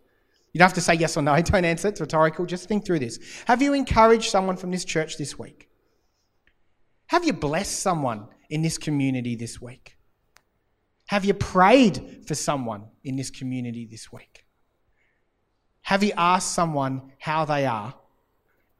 You 0.53 0.59
don't 0.59 0.69
have 0.69 0.75
to 0.75 0.81
say 0.81 0.95
yes 0.95 1.17
or 1.17 1.23
no, 1.23 1.41
don't 1.43 1.65
answer, 1.65 1.89
it's 1.89 2.01
rhetorical. 2.01 2.47
Just 2.47 2.69
think 2.69 2.87
through 2.87 3.01
this. 3.01 3.19
Have 3.47 3.63
you 3.63 3.73
encouraged 3.75 4.31
someone 4.31 4.57
from 4.57 4.71
this 4.71 4.85
church 4.85 5.19
this 5.19 5.39
week? 5.39 5.69
Have 7.09 7.25
you 7.25 7.33
blessed 7.33 7.81
someone 7.81 8.29
in 8.49 8.63
this 8.63 8.79
community 8.79 9.37
this 9.37 9.61
week? 9.61 9.96
Have 11.07 11.25
you 11.25 11.35
prayed 11.35 12.25
for 12.27 12.35
someone 12.35 12.85
in 13.05 13.17
this 13.17 13.31
community 13.31 13.87
this 13.87 14.13
week? 14.13 14.45
Have 15.83 16.03
you 16.03 16.13
asked 16.17 16.53
someone 16.53 17.13
how 17.19 17.45
they 17.45 17.65
are 17.65 17.95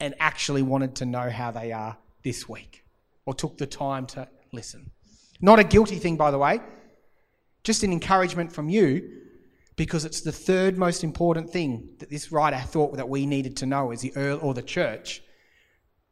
and 0.01 0.15
actually 0.19 0.63
wanted 0.63 0.97
to 0.97 1.07
know 1.07 1.31
how 1.31 1.53
they 1.53 1.71
are 1.71 1.97
this 2.25 2.49
week 2.49 2.85
or 3.25 3.35
took 3.35 3.59
the 3.59 3.67
time 3.67 4.07
to 4.07 4.29
listen? 4.53 4.91
Not 5.41 5.61
a 5.61 5.65
guilty 5.65 5.97
thing, 5.97 6.17
by 6.17 6.33
the 6.33 6.39
way, 6.39 6.61
just 7.63 7.85
an 7.85 7.93
encouragement 7.93 8.53
from 8.53 8.69
you 8.69 9.09
because 9.77 10.05
it's 10.05 10.23
the 10.23 10.33
third 10.33 10.77
most 10.79 11.05
important 11.05 11.51
thing 11.51 11.91
that 11.99 12.11
this 12.11 12.33
writer 12.33 12.59
thought 12.59 12.97
that 12.97 13.09
we 13.09 13.27
needed 13.27 13.57
to 13.59 13.67
know 13.67 13.93
as 13.93 14.01
the 14.01 14.17
earl 14.17 14.41
or 14.43 14.55
the 14.55 14.63
church 14.63 15.23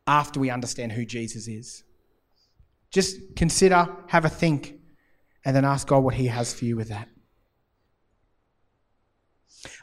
after 0.06 0.38
we 0.38 0.50
understand 0.50 0.92
who 0.92 1.04
Jesus 1.04 1.48
is. 1.48 1.82
Just 2.90 3.34
consider, 3.34 3.88
have 4.08 4.24
a 4.24 4.28
think, 4.28 4.74
and 5.44 5.54
then 5.54 5.64
ask 5.64 5.86
God 5.86 5.98
what 5.98 6.14
He 6.14 6.26
has 6.26 6.52
for 6.52 6.64
you 6.64 6.76
with 6.76 6.88
that. 6.88 7.08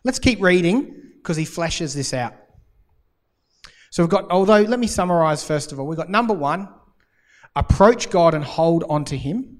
Let's 0.03 0.19
keep 0.19 0.41
reading 0.41 1.01
because 1.17 1.37
he 1.37 1.45
fleshes 1.45 1.95
this 1.95 2.13
out. 2.13 2.33
So 3.91 4.03
we've 4.03 4.09
got, 4.09 4.31
although, 4.31 4.61
let 4.61 4.79
me 4.79 4.87
summarize 4.87 5.43
first 5.43 5.71
of 5.71 5.79
all. 5.79 5.85
We've 5.85 5.97
got 5.97 6.09
number 6.09 6.33
one, 6.33 6.69
approach 7.55 8.09
God 8.09 8.33
and 8.33 8.43
hold 8.43 8.85
on 8.89 9.05
to 9.05 9.17
Him, 9.17 9.57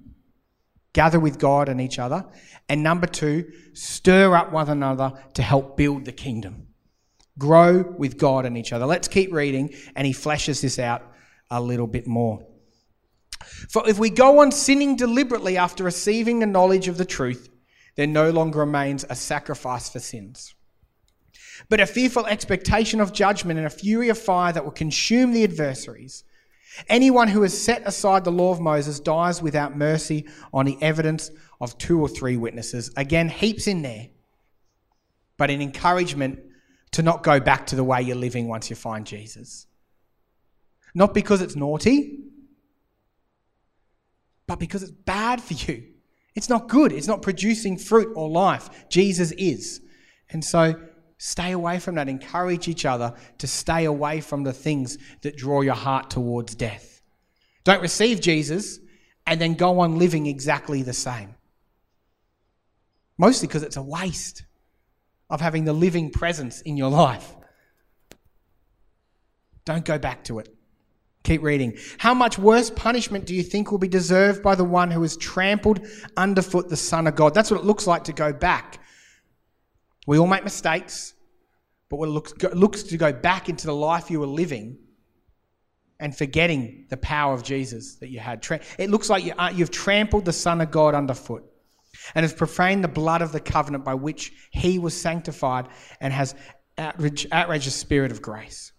gather 0.93 1.19
with 1.19 1.37
God 1.37 1.67
and 1.67 1.81
each 1.81 1.99
other. 1.99 2.25
And 2.69 2.81
number 2.81 3.07
two, 3.07 3.51
stir 3.73 4.33
up 4.35 4.53
one 4.53 4.69
another 4.69 5.11
to 5.33 5.41
help 5.41 5.75
build 5.75 6.05
the 6.05 6.13
kingdom. 6.13 6.67
Grow 7.37 7.83
with 7.97 8.17
God 8.17 8.45
and 8.45 8.57
each 8.57 8.71
other. 8.71 8.85
Let's 8.85 9.07
keep 9.07 9.33
reading, 9.33 9.73
and 9.95 10.07
he 10.07 10.13
fleshes 10.13 10.61
this 10.61 10.79
out 10.79 11.03
a 11.49 11.61
little 11.61 11.87
bit 11.87 12.07
more. 12.07 12.45
For 13.69 13.87
if 13.87 13.99
we 13.99 14.09
go 14.09 14.39
on 14.39 14.51
sinning 14.51 14.95
deliberately 14.95 15.57
after 15.57 15.83
receiving 15.83 16.39
the 16.39 16.45
knowledge 16.45 16.87
of 16.87 16.97
the 16.97 17.05
truth, 17.05 17.49
there 17.95 18.07
no 18.07 18.29
longer 18.29 18.59
remains 18.59 19.05
a 19.09 19.15
sacrifice 19.15 19.89
for 19.89 19.99
sins, 19.99 20.55
but 21.69 21.79
a 21.79 21.85
fearful 21.85 22.25
expectation 22.25 23.01
of 23.01 23.13
judgment 23.13 23.57
and 23.57 23.67
a 23.67 23.71
fury 23.71 24.09
of 24.09 24.17
fire 24.17 24.53
that 24.53 24.63
will 24.63 24.71
consume 24.71 25.33
the 25.33 25.43
adversaries. 25.43 26.23
Anyone 26.87 27.27
who 27.27 27.41
has 27.41 27.59
set 27.59 27.85
aside 27.85 28.23
the 28.23 28.31
law 28.31 28.51
of 28.51 28.61
Moses 28.61 28.99
dies 28.99 29.41
without 29.41 29.77
mercy 29.77 30.25
on 30.53 30.65
the 30.65 30.77
evidence 30.81 31.29
of 31.59 31.77
two 31.77 31.99
or 31.99 32.07
three 32.07 32.37
witnesses. 32.37 32.91
Again, 32.95 33.27
heaps 33.27 33.67
in 33.67 33.81
there, 33.81 34.07
but 35.37 35.51
an 35.51 35.61
encouragement 35.61 36.39
to 36.91 37.01
not 37.01 37.23
go 37.23 37.39
back 37.39 37.67
to 37.67 37.75
the 37.75 37.83
way 37.83 38.01
you're 38.01 38.15
living 38.15 38.47
once 38.47 38.69
you 38.69 38.75
find 38.75 39.05
Jesus. 39.05 39.67
Not 40.93 41.13
because 41.13 41.41
it's 41.41 41.55
naughty, 41.55 42.19
but 44.51 44.59
because 44.59 44.83
it's 44.83 44.91
bad 44.91 45.41
for 45.41 45.53
you. 45.53 45.81
It's 46.35 46.49
not 46.49 46.67
good. 46.67 46.91
It's 46.91 47.07
not 47.07 47.21
producing 47.21 47.77
fruit 47.77 48.11
or 48.17 48.29
life. 48.29 48.89
Jesus 48.89 49.31
is. 49.31 49.79
And 50.29 50.43
so 50.43 50.75
stay 51.17 51.53
away 51.53 51.79
from 51.79 51.95
that. 51.95 52.09
Encourage 52.09 52.67
each 52.67 52.83
other 52.83 53.13
to 53.37 53.47
stay 53.47 53.85
away 53.85 54.19
from 54.19 54.43
the 54.43 54.51
things 54.51 54.97
that 55.21 55.37
draw 55.37 55.61
your 55.61 55.75
heart 55.75 56.09
towards 56.09 56.53
death. 56.53 57.01
Don't 57.63 57.81
receive 57.81 58.19
Jesus 58.19 58.79
and 59.25 59.39
then 59.39 59.53
go 59.53 59.79
on 59.79 59.97
living 59.97 60.25
exactly 60.25 60.83
the 60.83 60.91
same. 60.91 61.33
Mostly 63.17 63.47
because 63.47 63.63
it's 63.63 63.77
a 63.77 63.81
waste 63.81 64.43
of 65.29 65.39
having 65.39 65.63
the 65.63 65.71
living 65.71 66.11
presence 66.11 66.59
in 66.59 66.75
your 66.75 66.89
life. 66.89 67.37
Don't 69.63 69.85
go 69.85 69.97
back 69.97 70.25
to 70.25 70.39
it. 70.39 70.53
Keep 71.23 71.43
reading. 71.43 71.77
How 71.99 72.13
much 72.13 72.39
worse 72.39 72.71
punishment 72.71 73.25
do 73.25 73.35
you 73.35 73.43
think 73.43 73.71
will 73.71 73.77
be 73.77 73.87
deserved 73.87 74.41
by 74.41 74.55
the 74.55 74.63
one 74.63 74.89
who 74.89 75.01
has 75.03 75.15
trampled 75.17 75.85
underfoot 76.17 76.67
the 76.67 76.77
Son 76.77 77.05
of 77.05 77.15
God? 77.15 77.33
That's 77.33 77.51
what 77.51 77.59
it 77.59 77.65
looks 77.65 77.85
like 77.85 78.05
to 78.05 78.13
go 78.13 78.33
back. 78.33 78.79
We 80.07 80.17
all 80.17 80.27
make 80.27 80.43
mistakes, 80.43 81.13
but 81.89 81.97
what 81.97 82.09
it 82.09 82.11
looks, 82.11 82.33
looks 82.53 82.83
to 82.83 82.97
go 82.97 83.13
back 83.13 83.49
into 83.49 83.67
the 83.67 83.75
life 83.75 84.09
you 84.09 84.19
were 84.19 84.25
living 84.25 84.79
and 85.99 86.17
forgetting 86.17 86.87
the 86.89 86.97
power 86.97 87.33
of 87.33 87.43
Jesus 87.43 87.95
that 87.97 88.09
you 88.09 88.19
had. 88.19 88.45
It 88.79 88.89
looks 88.89 89.07
like 89.09 89.23
you, 89.23 89.33
uh, 89.37 89.51
you've 89.53 89.69
trampled 89.69 90.25
the 90.25 90.33
Son 90.33 90.59
of 90.59 90.71
God 90.71 90.95
underfoot 90.95 91.43
and 92.15 92.23
has 92.23 92.33
profaned 92.33 92.83
the 92.83 92.87
blood 92.87 93.21
of 93.21 93.31
the 93.31 93.39
covenant 93.39 93.85
by 93.85 93.93
which 93.93 94.33
he 94.49 94.79
was 94.79 94.99
sanctified 94.99 95.67
and 95.99 96.11
has 96.11 96.33
outraged, 96.79 97.27
outraged 97.31 97.67
the 97.67 97.71
Spirit 97.71 98.11
of 98.11 98.23
grace. 98.23 98.71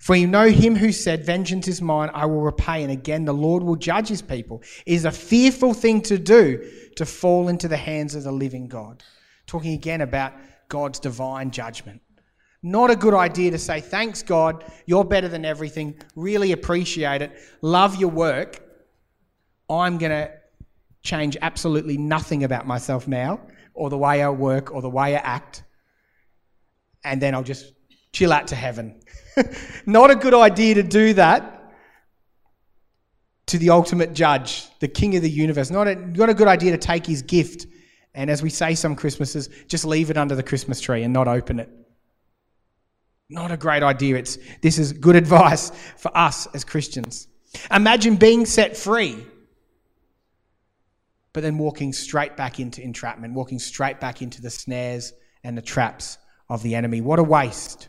For 0.00 0.16
you 0.16 0.26
know 0.26 0.48
him 0.48 0.76
who 0.76 0.92
said, 0.92 1.24
Vengeance 1.24 1.68
is 1.68 1.80
mine, 1.80 2.10
I 2.12 2.26
will 2.26 2.40
repay, 2.40 2.82
and 2.82 2.92
again 2.92 3.24
the 3.24 3.34
Lord 3.34 3.62
will 3.62 3.76
judge 3.76 4.08
his 4.08 4.22
people. 4.22 4.62
It 4.86 4.94
is 4.94 5.04
a 5.04 5.12
fearful 5.12 5.74
thing 5.74 6.02
to 6.02 6.18
do 6.18 6.70
to 6.96 7.06
fall 7.06 7.48
into 7.48 7.68
the 7.68 7.76
hands 7.76 8.14
of 8.14 8.24
the 8.24 8.32
living 8.32 8.68
God. 8.68 9.02
Talking 9.46 9.72
again 9.74 10.00
about 10.00 10.32
God's 10.68 10.98
divine 10.98 11.50
judgment. 11.50 12.00
Not 12.62 12.90
a 12.90 12.96
good 12.96 13.14
idea 13.14 13.50
to 13.50 13.58
say, 13.58 13.80
Thanks, 13.80 14.22
God, 14.22 14.64
you're 14.86 15.04
better 15.04 15.28
than 15.28 15.44
everything, 15.44 16.00
really 16.16 16.52
appreciate 16.52 17.22
it, 17.22 17.32
love 17.60 17.96
your 17.96 18.10
work. 18.10 18.62
I'm 19.68 19.98
going 19.98 20.12
to 20.12 20.30
change 21.02 21.36
absolutely 21.40 21.98
nothing 21.98 22.44
about 22.44 22.66
myself 22.66 23.06
now, 23.06 23.40
or 23.74 23.90
the 23.90 23.98
way 23.98 24.22
I 24.22 24.30
work, 24.30 24.72
or 24.72 24.82
the 24.82 24.90
way 24.90 25.14
I 25.14 25.18
act, 25.18 25.62
and 27.04 27.20
then 27.20 27.34
I'll 27.34 27.42
just 27.42 27.72
chill 28.14 28.32
out 28.32 28.46
to 28.46 28.54
heaven 28.54 28.94
Not 29.86 30.10
a 30.10 30.16
good 30.16 30.34
idea 30.34 30.74
to 30.74 30.82
do 30.82 31.14
that 31.14 31.50
to 33.46 33.58
the 33.58 33.70
ultimate 33.70 34.14
judge, 34.14 34.66
the 34.80 34.88
king 34.88 35.16
of 35.16 35.22
the 35.22 35.30
universe. 35.30 35.70
Not 35.70 35.86
a, 35.86 35.94
not 35.94 36.28
a 36.28 36.34
good 36.34 36.48
idea 36.48 36.72
to 36.72 36.78
take 36.78 37.06
his 37.06 37.22
gift 37.22 37.66
and, 38.14 38.30
as 38.30 38.42
we 38.42 38.50
say 38.50 38.74
some 38.74 38.94
Christmases, 38.94 39.48
just 39.66 39.84
leave 39.84 40.10
it 40.10 40.16
under 40.16 40.34
the 40.34 40.42
Christmas 40.42 40.80
tree 40.80 41.02
and 41.02 41.12
not 41.12 41.28
open 41.28 41.58
it. 41.58 41.68
Not 43.28 43.50
a 43.50 43.56
great 43.56 43.82
idea. 43.82 44.16
It's, 44.16 44.38
this 44.62 44.78
is 44.78 44.92
good 44.92 45.16
advice 45.24 45.70
for 45.96 46.16
us 46.16 46.46
as 46.54 46.64
Christians. 46.64 47.26
Imagine 47.70 48.16
being 48.16 48.46
set 48.46 48.76
free, 48.76 49.24
but 51.32 51.42
then 51.42 51.58
walking 51.58 51.92
straight 51.92 52.36
back 52.36 52.60
into 52.60 52.82
entrapment, 52.82 53.34
walking 53.34 53.58
straight 53.58 54.00
back 54.00 54.22
into 54.22 54.40
the 54.40 54.50
snares 54.50 55.12
and 55.42 55.58
the 55.58 55.62
traps 55.62 56.18
of 56.48 56.62
the 56.62 56.74
enemy. 56.74 57.00
What 57.00 57.18
a 57.18 57.22
waste. 57.22 57.88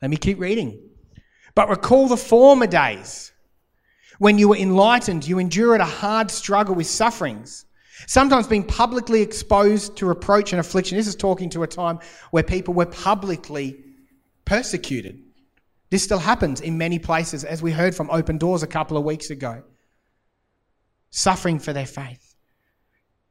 Let 0.00 0.10
me 0.10 0.16
keep 0.16 0.38
reading. 0.38 0.80
But 1.54 1.68
recall 1.68 2.08
the 2.08 2.16
former 2.16 2.66
days 2.66 3.32
when 4.18 4.38
you 4.38 4.48
were 4.48 4.56
enlightened, 4.56 5.26
you 5.26 5.38
endured 5.38 5.80
a 5.80 5.84
hard 5.84 6.30
struggle 6.30 6.74
with 6.74 6.86
sufferings, 6.86 7.66
sometimes 8.06 8.46
being 8.46 8.64
publicly 8.64 9.20
exposed 9.20 9.96
to 9.98 10.06
reproach 10.06 10.52
and 10.52 10.60
affliction. 10.60 10.96
This 10.96 11.06
is 11.06 11.16
talking 11.16 11.50
to 11.50 11.62
a 11.62 11.66
time 11.66 11.98
where 12.30 12.42
people 12.42 12.72
were 12.72 12.86
publicly 12.86 13.84
persecuted. 14.44 15.22
This 15.90 16.02
still 16.02 16.18
happens 16.18 16.60
in 16.60 16.78
many 16.78 16.98
places, 16.98 17.44
as 17.44 17.62
we 17.62 17.72
heard 17.72 17.94
from 17.94 18.10
Open 18.10 18.38
Doors 18.38 18.62
a 18.62 18.66
couple 18.66 18.96
of 18.96 19.04
weeks 19.04 19.30
ago. 19.30 19.62
Suffering 21.10 21.58
for 21.58 21.72
their 21.72 21.86
faith 21.86 22.25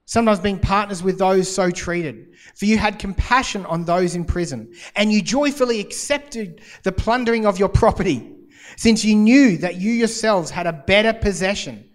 sometimes 0.05 0.39
being 0.39 0.59
partners 0.59 1.03
with 1.03 1.17
those 1.17 1.53
so 1.53 1.71
treated. 1.71 2.35
For 2.55 2.65
you 2.65 2.77
had 2.77 2.99
compassion 2.99 3.65
on 3.65 3.85
those 3.85 4.15
in 4.15 4.25
prison, 4.25 4.73
and 4.95 5.11
you 5.11 5.21
joyfully 5.21 5.79
accepted 5.79 6.61
the 6.83 6.91
plundering 6.91 7.45
of 7.45 7.59
your 7.59 7.69
property, 7.69 8.31
since 8.77 9.03
you 9.03 9.15
knew 9.15 9.57
that 9.57 9.75
you 9.75 9.91
yourselves 9.91 10.51
had 10.51 10.67
a 10.67 10.73
better 10.73 11.13
possession 11.13 11.89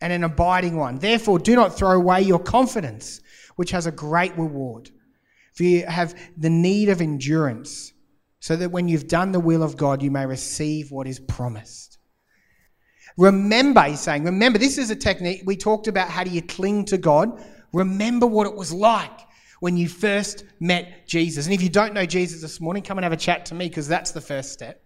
and 0.00 0.12
an 0.12 0.24
abiding 0.24 0.76
one. 0.76 0.98
Therefore, 0.98 1.38
do 1.38 1.54
not 1.54 1.76
throw 1.76 1.92
away 1.92 2.22
your 2.22 2.38
confidence, 2.38 3.20
which 3.56 3.70
has 3.70 3.86
a 3.86 3.92
great 3.92 4.36
reward. 4.36 4.90
For 5.54 5.62
you 5.62 5.86
have 5.86 6.14
the 6.36 6.50
need 6.50 6.90
of 6.90 7.00
endurance, 7.00 7.92
so 8.40 8.56
that 8.56 8.70
when 8.70 8.88
you've 8.88 9.08
done 9.08 9.32
the 9.32 9.40
will 9.40 9.62
of 9.62 9.78
God, 9.78 10.02
you 10.02 10.10
may 10.10 10.26
receive 10.26 10.90
what 10.90 11.06
is 11.06 11.18
promised. 11.18 11.85
Remember, 13.16 13.82
he's 13.82 14.00
saying, 14.00 14.24
remember, 14.24 14.58
this 14.58 14.78
is 14.78 14.90
a 14.90 14.96
technique. 14.96 15.42
We 15.46 15.56
talked 15.56 15.88
about 15.88 16.08
how 16.08 16.24
do 16.24 16.30
you 16.30 16.42
cling 16.42 16.84
to 16.86 16.98
God. 16.98 17.42
Remember 17.72 18.26
what 18.26 18.46
it 18.46 18.54
was 18.54 18.72
like 18.72 19.20
when 19.60 19.76
you 19.76 19.88
first 19.88 20.44
met 20.60 21.06
Jesus. 21.06 21.46
And 21.46 21.54
if 21.54 21.62
you 21.62 21.70
don't 21.70 21.94
know 21.94 22.04
Jesus 22.04 22.42
this 22.42 22.60
morning, 22.60 22.82
come 22.82 22.98
and 22.98 23.04
have 23.04 23.12
a 23.12 23.16
chat 23.16 23.46
to 23.46 23.54
me 23.54 23.68
because 23.68 23.88
that's 23.88 24.10
the 24.12 24.20
first 24.20 24.52
step. 24.52 24.84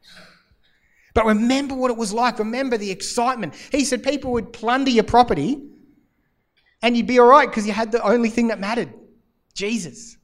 But 1.12 1.26
remember 1.26 1.74
what 1.74 1.90
it 1.90 1.96
was 1.96 2.12
like. 2.12 2.38
Remember 2.38 2.78
the 2.78 2.90
excitement. 2.90 3.54
He 3.72 3.84
said 3.84 4.04
people 4.04 4.32
would 4.32 4.52
plunder 4.52 4.90
your 4.90 5.04
property 5.04 5.70
and 6.82 6.96
you'd 6.96 7.08
be 7.08 7.18
all 7.18 7.26
right 7.26 7.48
because 7.48 7.66
you 7.66 7.72
had 7.72 7.90
the 7.90 8.02
only 8.02 8.30
thing 8.30 8.48
that 8.48 8.60
mattered 8.60 8.94
Jesus. 9.54 10.16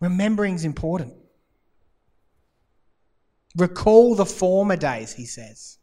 Remembering 0.00 0.54
is 0.54 0.64
important. 0.64 1.14
Recall 3.56 4.14
the 4.14 4.26
former 4.26 4.76
days, 4.76 5.12
he 5.12 5.26
says. 5.26 5.78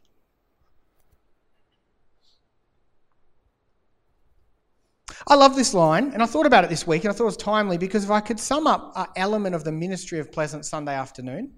I 5.28 5.36
love 5.36 5.56
this 5.56 5.74
line, 5.74 6.12
and 6.14 6.22
I 6.22 6.28
thought 6.28 6.46
about 6.46 6.64
it 6.64 6.70
this 6.70 6.86
week, 6.86 7.04
and 7.04 7.12
I 7.12 7.16
thought 7.16 7.24
it 7.24 7.28
was 7.28 7.38
timely 7.38 7.78
because 7.78 8.04
if 8.04 8.12
I 8.12 8.20
could 8.20 8.40
sum 8.40 8.68
up 8.68 8.94
an 8.96 9.08
element 9.16 9.56
of 9.56 9.64
the 9.64 9.72
ministry 9.72 10.20
of 10.20 10.32
Pleasant 10.32 10.66
Sunday 10.66 10.94
afternoon 10.94 11.52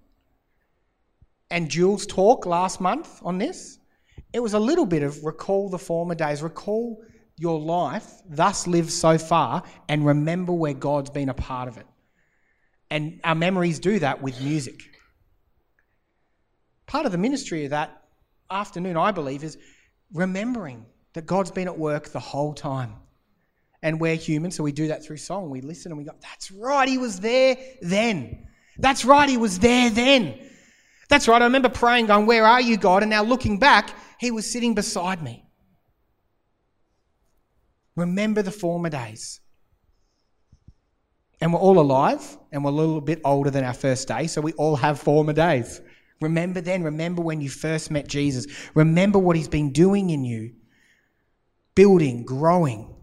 and 1.51 1.69
Jules' 1.69 2.05
talk 2.05 2.45
last 2.45 2.79
month 2.79 3.19
on 3.23 3.37
this, 3.37 3.79
it 4.31 4.39
was 4.39 4.53
a 4.53 4.59
little 4.59 4.85
bit 4.85 5.03
of 5.03 5.23
recall 5.23 5.69
the 5.69 5.77
former 5.77 6.15
days, 6.15 6.41
recall 6.41 7.01
your 7.37 7.59
life, 7.59 8.09
thus 8.29 8.67
live 8.67 8.89
so 8.89 9.17
far, 9.17 9.63
and 9.89 10.05
remember 10.05 10.53
where 10.53 10.73
God's 10.73 11.09
been 11.09 11.29
a 11.29 11.33
part 11.33 11.67
of 11.67 11.77
it. 11.77 11.85
And 12.89 13.19
our 13.23 13.35
memories 13.35 13.79
do 13.79 13.99
that 13.99 14.21
with 14.21 14.41
music. 14.41 14.81
Part 16.87 17.05
of 17.05 17.11
the 17.11 17.17
ministry 17.17 17.65
of 17.65 17.71
that 17.71 18.01
afternoon, 18.49 18.97
I 18.97 19.11
believe, 19.11 19.43
is 19.43 19.57
remembering 20.13 20.85
that 21.13 21.25
God's 21.25 21.51
been 21.51 21.67
at 21.67 21.77
work 21.77 22.09
the 22.09 22.19
whole 22.19 22.53
time. 22.53 22.93
And 23.83 23.99
we're 23.99 24.15
human, 24.15 24.51
so 24.51 24.63
we 24.63 24.71
do 24.71 24.87
that 24.87 25.03
through 25.03 25.17
song. 25.17 25.49
We 25.49 25.61
listen 25.61 25.91
and 25.91 25.99
we 25.99 26.05
go, 26.05 26.13
That's 26.21 26.51
right, 26.51 26.87
he 26.87 26.97
was 26.97 27.19
there 27.19 27.57
then. 27.81 28.47
That's 28.79 29.05
right, 29.05 29.29
he 29.29 29.37
was 29.37 29.59
there 29.59 29.89
then. 29.89 30.39
That's 31.09 31.27
right, 31.27 31.41
I 31.41 31.45
remember 31.45 31.69
praying, 31.69 32.07
going, 32.07 32.25
Where 32.25 32.45
are 32.45 32.61
you, 32.61 32.77
God? 32.77 33.03
And 33.03 33.09
now 33.09 33.23
looking 33.23 33.59
back, 33.59 33.93
he 34.19 34.31
was 34.31 34.49
sitting 34.49 34.73
beside 34.73 35.21
me. 35.21 35.45
Remember 37.95 38.41
the 38.41 38.51
former 38.51 38.89
days. 38.89 39.41
And 41.39 41.53
we're 41.53 41.59
all 41.59 41.79
alive, 41.79 42.37
and 42.51 42.63
we're 42.63 42.71
a 42.71 42.73
little 42.73 43.01
bit 43.01 43.21
older 43.23 43.51
than 43.51 43.63
our 43.63 43.73
first 43.73 44.07
day, 44.07 44.25
so 44.25 44.41
we 44.41 44.53
all 44.53 44.75
have 44.75 44.99
former 44.99 45.33
days. 45.33 45.81
Remember 46.19 46.61
then, 46.61 46.83
remember 46.83 47.21
when 47.21 47.41
you 47.41 47.49
first 47.49 47.91
met 47.91 48.07
Jesus. 48.07 48.47
Remember 48.73 49.19
what 49.19 49.35
he's 49.35 49.47
been 49.47 49.71
doing 49.71 50.09
in 50.09 50.25
you, 50.25 50.53
building, 51.75 52.23
growing. 52.23 52.93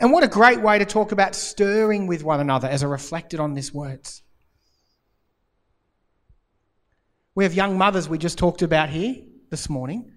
And 0.00 0.10
what 0.10 0.24
a 0.24 0.28
great 0.28 0.60
way 0.62 0.78
to 0.78 0.86
talk 0.86 1.12
about 1.12 1.34
stirring 1.34 2.06
with 2.06 2.24
one 2.24 2.40
another 2.40 2.66
as 2.66 2.82
I 2.82 2.86
reflected 2.86 3.40
on 3.40 3.54
these 3.54 3.74
words. 3.74 4.22
We 7.34 7.44
have 7.44 7.52
young 7.52 7.76
mothers 7.76 8.08
we 8.08 8.16
just 8.16 8.38
talked 8.38 8.62
about 8.62 8.88
here 8.88 9.16
this 9.50 9.68
morning. 9.68 10.12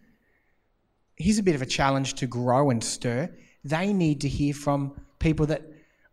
Here's 1.18 1.38
a 1.38 1.44
bit 1.44 1.56
of 1.56 1.62
a 1.62 1.65
challenge 1.65 2.13
to 2.15 2.28
grow 2.28 2.70
and 2.70 2.82
stir. 2.82 3.36
They 3.65 3.92
need 3.92 4.22
to 4.22 4.30
hear 4.30 4.54
from 4.54 5.02
people 5.20 5.46
that, 5.48 5.63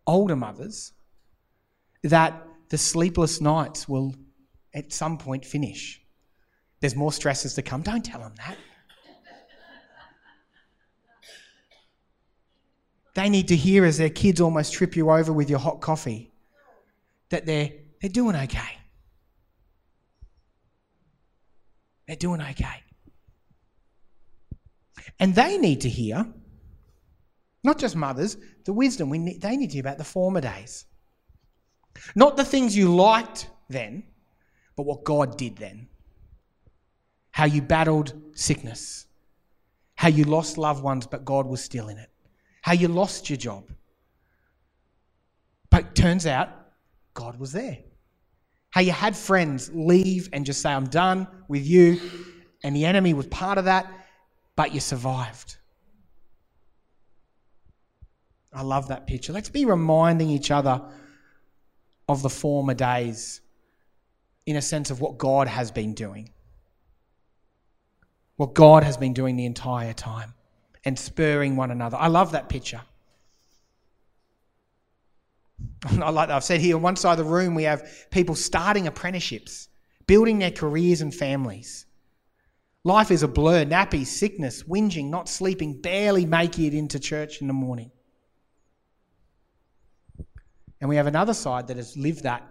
older 0.05 0.35
mothers, 0.35 0.91
that 2.03 2.45
the 2.67 2.77
sleepless 2.77 3.39
nights 3.39 3.87
will 3.87 4.13
at 4.77 4.93
some 4.93 5.17
point 5.17 5.43
finish. 5.43 6.01
There's 6.79 6.95
more 6.95 7.11
stresses 7.11 7.55
to 7.55 7.61
come. 7.61 7.81
Don't 7.81 8.05
tell 8.05 8.19
them 8.19 8.33
that. 8.37 8.57
They 13.15 13.29
need 13.29 13.47
to 13.47 13.55
hear 13.55 13.83
as 13.83 13.97
their 13.97 14.11
kids 14.11 14.39
almost 14.39 14.73
trip 14.73 14.95
you 14.95 15.09
over 15.09 15.33
with 15.33 15.49
your 15.49 15.57
hot 15.57 15.81
coffee 15.81 16.31
that 17.29 17.47
they're, 17.47 17.71
they're 17.99 18.11
doing 18.11 18.35
okay. 18.35 18.77
They're 22.05 22.15
doing 22.15 22.41
okay. 22.41 22.83
And 25.19 25.33
they 25.33 25.57
need 25.57 25.81
to 25.81 25.89
hear, 25.89 26.27
not 27.63 27.79
just 27.79 27.95
mothers, 27.95 28.37
the 28.65 28.73
wisdom. 28.73 29.09
We 29.09 29.17
need, 29.17 29.41
they 29.41 29.57
need 29.57 29.71
to 29.71 29.73
hear 29.73 29.81
about 29.81 29.97
the 29.97 30.03
former 30.03 30.39
days. 30.39 30.85
Not 32.15 32.37
the 32.37 32.45
things 32.45 32.77
you 32.77 32.93
liked 32.93 33.49
then, 33.67 34.03
but 34.77 34.85
what 34.85 35.03
God 35.03 35.37
did 35.37 35.57
then. 35.57 35.87
How 37.31 37.45
you 37.45 37.61
battled 37.61 38.13
sickness. 38.33 39.07
How 39.95 40.07
you 40.07 40.23
lost 40.23 40.57
loved 40.57 40.83
ones, 40.83 41.07
but 41.07 41.25
God 41.25 41.47
was 41.47 41.61
still 41.61 41.89
in 41.89 41.97
it. 41.97 42.09
How 42.61 42.73
you 42.73 42.87
lost 42.87 43.29
your 43.29 43.37
job. 43.37 43.69
But 45.71 45.95
turns 45.95 46.25
out 46.25 46.49
God 47.15 47.39
was 47.39 47.51
there. 47.51 47.79
How 48.69 48.81
you 48.81 48.91
had 48.91 49.17
friends 49.17 49.71
leave 49.73 50.29
and 50.31 50.45
just 50.45 50.61
say, 50.61 50.69
I'm 50.69 50.87
done 50.87 51.27
with 51.47 51.65
you. 51.65 51.99
And 52.63 52.75
the 52.75 52.85
enemy 52.85 53.13
was 53.15 53.25
part 53.27 53.57
of 53.57 53.65
that, 53.65 53.91
but 54.55 54.73
you 54.73 54.79
survived. 54.79 55.57
I 58.53 58.61
love 58.61 58.89
that 58.89 59.07
picture. 59.07 59.33
Let's 59.33 59.49
be 59.49 59.65
reminding 59.65 60.29
each 60.29 60.51
other 60.51 60.81
of 62.07 62.21
the 62.21 62.29
former 62.29 62.73
days 62.73 63.41
in 64.47 64.55
a 64.55 64.61
sense 64.61 64.89
of 64.89 65.01
what 65.01 65.17
God 65.17 65.47
has 65.47 65.69
been 65.69 65.93
doing. 65.93 66.29
What 68.37 68.53
God 68.53 68.83
has 68.83 68.95
been 68.95 69.13
doing 69.13 69.35
the 69.35 69.45
entire 69.45 69.93
time 69.93 70.33
and 70.85 70.97
spurring 70.97 71.57
one 71.57 71.69
another. 71.69 71.97
I 71.97 72.07
love 72.07 72.31
that 72.31 72.47
picture. 72.47 72.81
I 76.01 76.09
like 76.09 76.29
that. 76.29 76.35
I've 76.35 76.45
said 76.45 76.61
here, 76.61 76.77
on 76.77 76.81
one 76.81 76.95
side 76.95 77.19
of 77.19 77.25
the 77.25 77.31
room, 77.31 77.55
we 77.55 77.63
have 77.63 78.07
people 78.09 78.35
starting 78.35 78.87
apprenticeships, 78.87 79.67
building 80.07 80.39
their 80.39 80.51
careers 80.51 81.01
and 81.01 81.13
families. 81.13 81.85
Life 82.85 83.11
is 83.11 83.23
a 83.23 83.27
blur, 83.27 83.65
nappy, 83.65 84.05
sickness, 84.05 84.63
whinging, 84.63 85.09
not 85.09 85.27
sleeping, 85.27 85.81
barely 85.81 86.25
making 86.25 86.65
it 86.65 86.73
into 86.73 87.01
church 87.01 87.41
in 87.41 87.47
the 87.47 87.53
morning. 87.53 87.91
And 90.79 90.89
we 90.89 90.95
have 90.95 91.07
another 91.07 91.33
side 91.33 91.67
that 91.67 91.75
has 91.75 91.97
lived 91.97 92.23
that. 92.23 92.47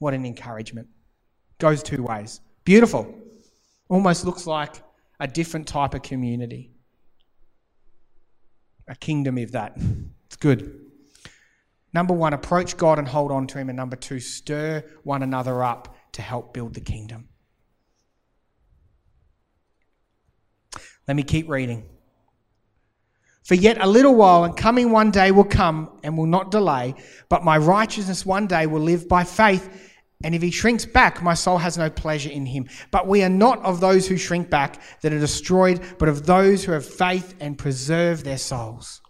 What 0.00 0.14
an 0.14 0.26
encouragement. 0.26 0.88
Goes 1.58 1.82
two 1.82 2.02
ways. 2.02 2.40
Beautiful. 2.64 3.14
Almost 3.88 4.24
looks 4.24 4.46
like 4.46 4.82
a 5.20 5.28
different 5.28 5.68
type 5.68 5.94
of 5.94 6.02
community. 6.02 6.72
A 8.88 8.96
kingdom, 8.96 9.38
if 9.38 9.52
that. 9.52 9.76
It's 10.26 10.36
good. 10.36 10.80
Number 11.92 12.14
one, 12.14 12.32
approach 12.32 12.76
God 12.76 12.98
and 12.98 13.06
hold 13.06 13.30
on 13.30 13.46
to 13.48 13.58
Him. 13.58 13.68
And 13.68 13.76
number 13.76 13.96
two, 13.96 14.20
stir 14.20 14.84
one 15.04 15.22
another 15.22 15.62
up 15.62 15.94
to 16.12 16.22
help 16.22 16.54
build 16.54 16.74
the 16.74 16.80
kingdom. 16.80 17.28
Let 21.06 21.16
me 21.16 21.22
keep 21.22 21.48
reading. 21.48 21.84
For 23.42 23.54
yet 23.54 23.78
a 23.80 23.86
little 23.86 24.14
while, 24.14 24.44
and 24.44 24.56
coming 24.56 24.90
one 24.90 25.10
day 25.10 25.30
will 25.32 25.44
come 25.44 25.98
and 26.04 26.16
will 26.16 26.26
not 26.26 26.50
delay, 26.50 26.94
but 27.28 27.44
my 27.44 27.58
righteousness 27.58 28.24
one 28.24 28.46
day 28.46 28.66
will 28.66 28.80
live 28.80 29.08
by 29.08 29.24
faith. 29.24 29.89
And 30.22 30.34
if 30.34 30.42
he 30.42 30.50
shrinks 30.50 30.84
back, 30.84 31.22
my 31.22 31.34
soul 31.34 31.58
has 31.58 31.78
no 31.78 31.88
pleasure 31.88 32.30
in 32.30 32.44
him. 32.44 32.68
But 32.90 33.06
we 33.06 33.22
are 33.22 33.30
not 33.30 33.58
of 33.64 33.80
those 33.80 34.06
who 34.06 34.18
shrink 34.18 34.50
back 34.50 34.82
that 35.00 35.12
are 35.12 35.18
destroyed, 35.18 35.80
but 35.98 36.08
of 36.08 36.26
those 36.26 36.64
who 36.64 36.72
have 36.72 36.84
faith 36.84 37.34
and 37.40 37.56
preserve 37.56 38.22
their 38.22 38.38
souls. 38.38 39.00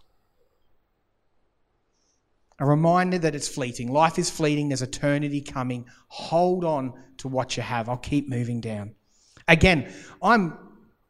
A 2.59 2.65
reminder 2.65 3.17
that 3.17 3.35
it's 3.35 3.47
fleeting. 3.47 3.91
Life 3.91 4.19
is 4.19 4.29
fleeting, 4.29 4.69
there's 4.69 4.83
eternity 4.83 5.41
coming. 5.41 5.85
Hold 6.07 6.63
on 6.63 6.93
to 7.17 7.27
what 7.27 7.57
you 7.57 7.63
have. 7.63 7.89
I'll 7.89 7.97
keep 7.97 8.29
moving 8.29 8.61
down. 8.61 8.95
Again, 9.47 9.91
I'm 10.21 10.57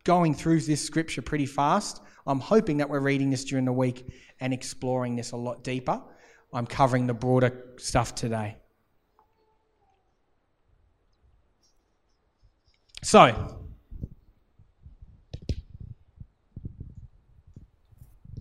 going 0.04 0.34
through 0.34 0.62
this 0.62 0.84
scripture 0.84 1.22
pretty 1.22 1.46
fast. 1.46 2.02
I'm 2.26 2.40
hoping 2.40 2.78
that 2.78 2.90
we're 2.90 3.02
reading 3.02 3.30
this 3.30 3.44
during 3.44 3.66
the 3.66 3.74
week 3.74 4.06
and 4.40 4.54
exploring 4.54 5.16
this 5.16 5.32
a 5.32 5.38
lot 5.38 5.64
deeper. 5.64 6.02
I'm 6.54 6.66
covering 6.66 7.06
the 7.06 7.14
broader 7.14 7.76
stuff 7.78 8.16
today. 8.16 8.58
So, 13.04 13.20
I'm 13.22 13.50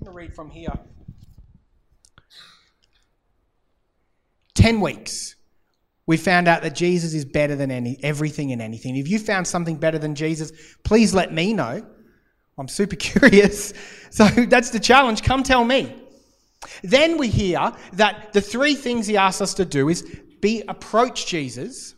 to 0.05 0.11
read 0.11 0.35
from 0.35 0.51
here. 0.51 0.73
10 4.55 4.81
weeks 4.81 5.37
we 6.11 6.16
found 6.16 6.49
out 6.49 6.62
that 6.62 6.75
Jesus 6.75 7.14
is 7.14 7.25
better 7.25 7.55
than 7.55 7.70
any, 7.70 7.96
everything 8.03 8.51
and 8.51 8.61
anything. 8.61 8.96
If 8.96 9.07
you 9.07 9.20
found 9.20 9.46
something 9.46 9.77
better 9.77 9.96
than 9.96 10.16
Jesus, 10.16 10.51
please 10.83 11.14
let 11.14 11.33
me 11.33 11.53
know. 11.53 11.87
I'm 12.59 12.66
super 12.66 12.96
curious. 13.11 13.73
So 14.11 14.27
that's 14.27 14.70
the 14.70 14.81
challenge. 14.81 15.23
Come 15.23 15.44
tell 15.44 15.64
me. 15.64 15.96
Then 16.83 17.16
we 17.16 17.29
hear 17.29 17.73
that 17.92 18.33
the 18.33 18.40
three 18.40 18.75
things 18.75 19.07
he 19.07 19.16
asks 19.16 19.40
us 19.40 19.55
to 19.55 19.64
do 19.64 19.88
is 19.88 20.03
be 20.40 20.64
approach 20.66 21.27
Jesus, 21.27 21.94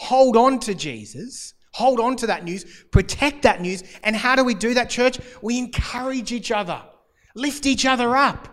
hold 0.00 0.34
on 0.34 0.58
to 0.58 0.74
Jesus, 0.74 1.52
hold 1.72 2.00
on 2.00 2.16
to 2.16 2.26
that 2.26 2.42
news, 2.42 2.64
protect 2.90 3.42
that 3.42 3.60
news. 3.60 3.84
And 4.02 4.16
how 4.16 4.34
do 4.34 4.42
we 4.42 4.54
do 4.54 4.72
that, 4.72 4.88
church? 4.88 5.20
We 5.42 5.58
encourage 5.58 6.32
each 6.32 6.50
other, 6.50 6.80
lift 7.34 7.66
each 7.66 7.84
other 7.84 8.16
up, 8.16 8.48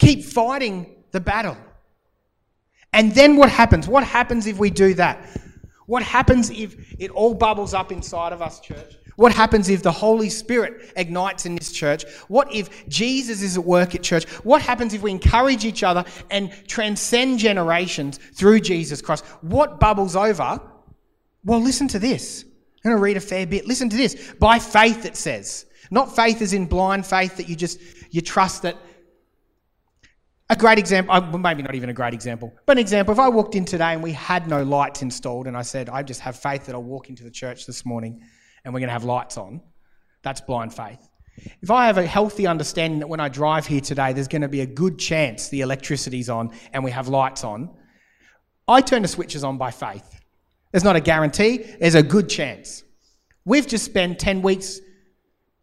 keep 0.00 0.24
fighting 0.24 1.04
the 1.12 1.20
battle. 1.20 1.56
And 2.92 3.14
then 3.14 3.36
what 3.36 3.48
happens? 3.48 3.86
What 3.86 4.02
happens 4.02 4.48
if 4.48 4.58
we 4.58 4.70
do 4.70 4.92
that? 4.94 5.24
What 5.86 6.02
happens 6.02 6.50
if 6.50 6.96
it 6.98 7.12
all 7.12 7.32
bubbles 7.32 7.72
up 7.72 7.92
inside 7.92 8.32
of 8.32 8.42
us, 8.42 8.58
church? 8.58 8.96
What 9.20 9.34
happens 9.34 9.68
if 9.68 9.82
the 9.82 9.92
Holy 9.92 10.30
Spirit 10.30 10.94
ignites 10.96 11.44
in 11.44 11.54
this 11.54 11.72
church? 11.72 12.06
What 12.28 12.54
if 12.54 12.88
Jesus 12.88 13.42
is 13.42 13.58
at 13.58 13.62
work 13.62 13.94
at 13.94 14.02
church? 14.02 14.26
What 14.44 14.62
happens 14.62 14.94
if 14.94 15.02
we 15.02 15.10
encourage 15.10 15.66
each 15.66 15.82
other 15.82 16.06
and 16.30 16.50
transcend 16.66 17.38
generations 17.38 18.18
through 18.32 18.60
Jesus 18.60 19.02
Christ? 19.02 19.26
What 19.42 19.78
bubbles 19.78 20.16
over? 20.16 20.58
Well, 21.44 21.60
listen 21.60 21.86
to 21.88 21.98
this. 21.98 22.46
I'm 22.82 22.92
going 22.92 22.96
to 22.96 23.02
read 23.02 23.18
a 23.18 23.20
fair 23.20 23.46
bit. 23.46 23.66
Listen 23.66 23.90
to 23.90 23.96
this. 23.98 24.32
By 24.40 24.58
faith, 24.58 25.04
it 25.04 25.16
says. 25.16 25.66
Not 25.90 26.16
faith 26.16 26.40
as 26.40 26.54
in 26.54 26.64
blind 26.64 27.04
faith 27.04 27.36
that 27.36 27.46
you 27.46 27.56
just 27.56 27.78
you 28.10 28.22
trust 28.22 28.62
that 28.62 28.78
a 30.48 30.56
great 30.56 30.78
example, 30.78 31.14
uh, 31.14 31.20
maybe 31.36 31.62
not 31.62 31.74
even 31.74 31.90
a 31.90 31.92
great 31.92 32.14
example, 32.14 32.54
but 32.64 32.78
an 32.78 32.80
example. 32.80 33.12
If 33.12 33.20
I 33.20 33.28
walked 33.28 33.54
in 33.54 33.66
today 33.66 33.92
and 33.92 34.02
we 34.02 34.12
had 34.12 34.48
no 34.48 34.62
lights 34.62 35.02
installed, 35.02 35.46
and 35.46 35.58
I 35.58 35.62
said, 35.62 35.90
I 35.90 36.02
just 36.02 36.20
have 36.20 36.36
faith 36.36 36.64
that 36.64 36.74
I'll 36.74 36.82
walk 36.82 37.10
into 37.10 37.22
the 37.22 37.30
church 37.30 37.66
this 37.66 37.84
morning 37.84 38.22
and 38.64 38.74
we're 38.74 38.80
going 38.80 38.88
to 38.88 38.92
have 38.92 39.04
lights 39.04 39.36
on, 39.36 39.60
that's 40.22 40.40
blind 40.40 40.74
faith. 40.74 41.08
If 41.62 41.70
I 41.70 41.86
have 41.86 41.98
a 41.98 42.06
healthy 42.06 42.46
understanding 42.46 43.00
that 43.00 43.08
when 43.08 43.20
I 43.20 43.28
drive 43.28 43.66
here 43.66 43.80
today, 43.80 44.12
there's 44.12 44.28
going 44.28 44.42
to 44.42 44.48
be 44.48 44.60
a 44.60 44.66
good 44.66 44.98
chance 44.98 45.48
the 45.48 45.62
electricity's 45.62 46.28
on 46.28 46.52
and 46.72 46.84
we 46.84 46.90
have 46.90 47.08
lights 47.08 47.44
on, 47.44 47.70
I 48.68 48.80
turn 48.80 49.02
the 49.02 49.08
switches 49.08 49.42
on 49.42 49.58
by 49.58 49.70
faith. 49.70 50.20
There's 50.70 50.84
not 50.84 50.96
a 50.96 51.00
guarantee, 51.00 51.58
there's 51.80 51.94
a 51.94 52.02
good 52.02 52.28
chance. 52.28 52.84
We've 53.44 53.66
just 53.66 53.84
spent 53.84 54.18
10 54.18 54.42
weeks 54.42 54.80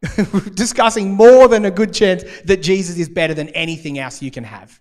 discussing 0.53 1.13
more 1.13 1.47
than 1.47 1.65
a 1.65 1.71
good 1.71 1.93
chance 1.93 2.23
that 2.45 2.61
Jesus 2.61 2.97
is 2.97 3.09
better 3.09 3.33
than 3.33 3.49
anything 3.49 3.99
else 3.99 4.21
you 4.21 4.31
can 4.31 4.43
have. 4.43 4.79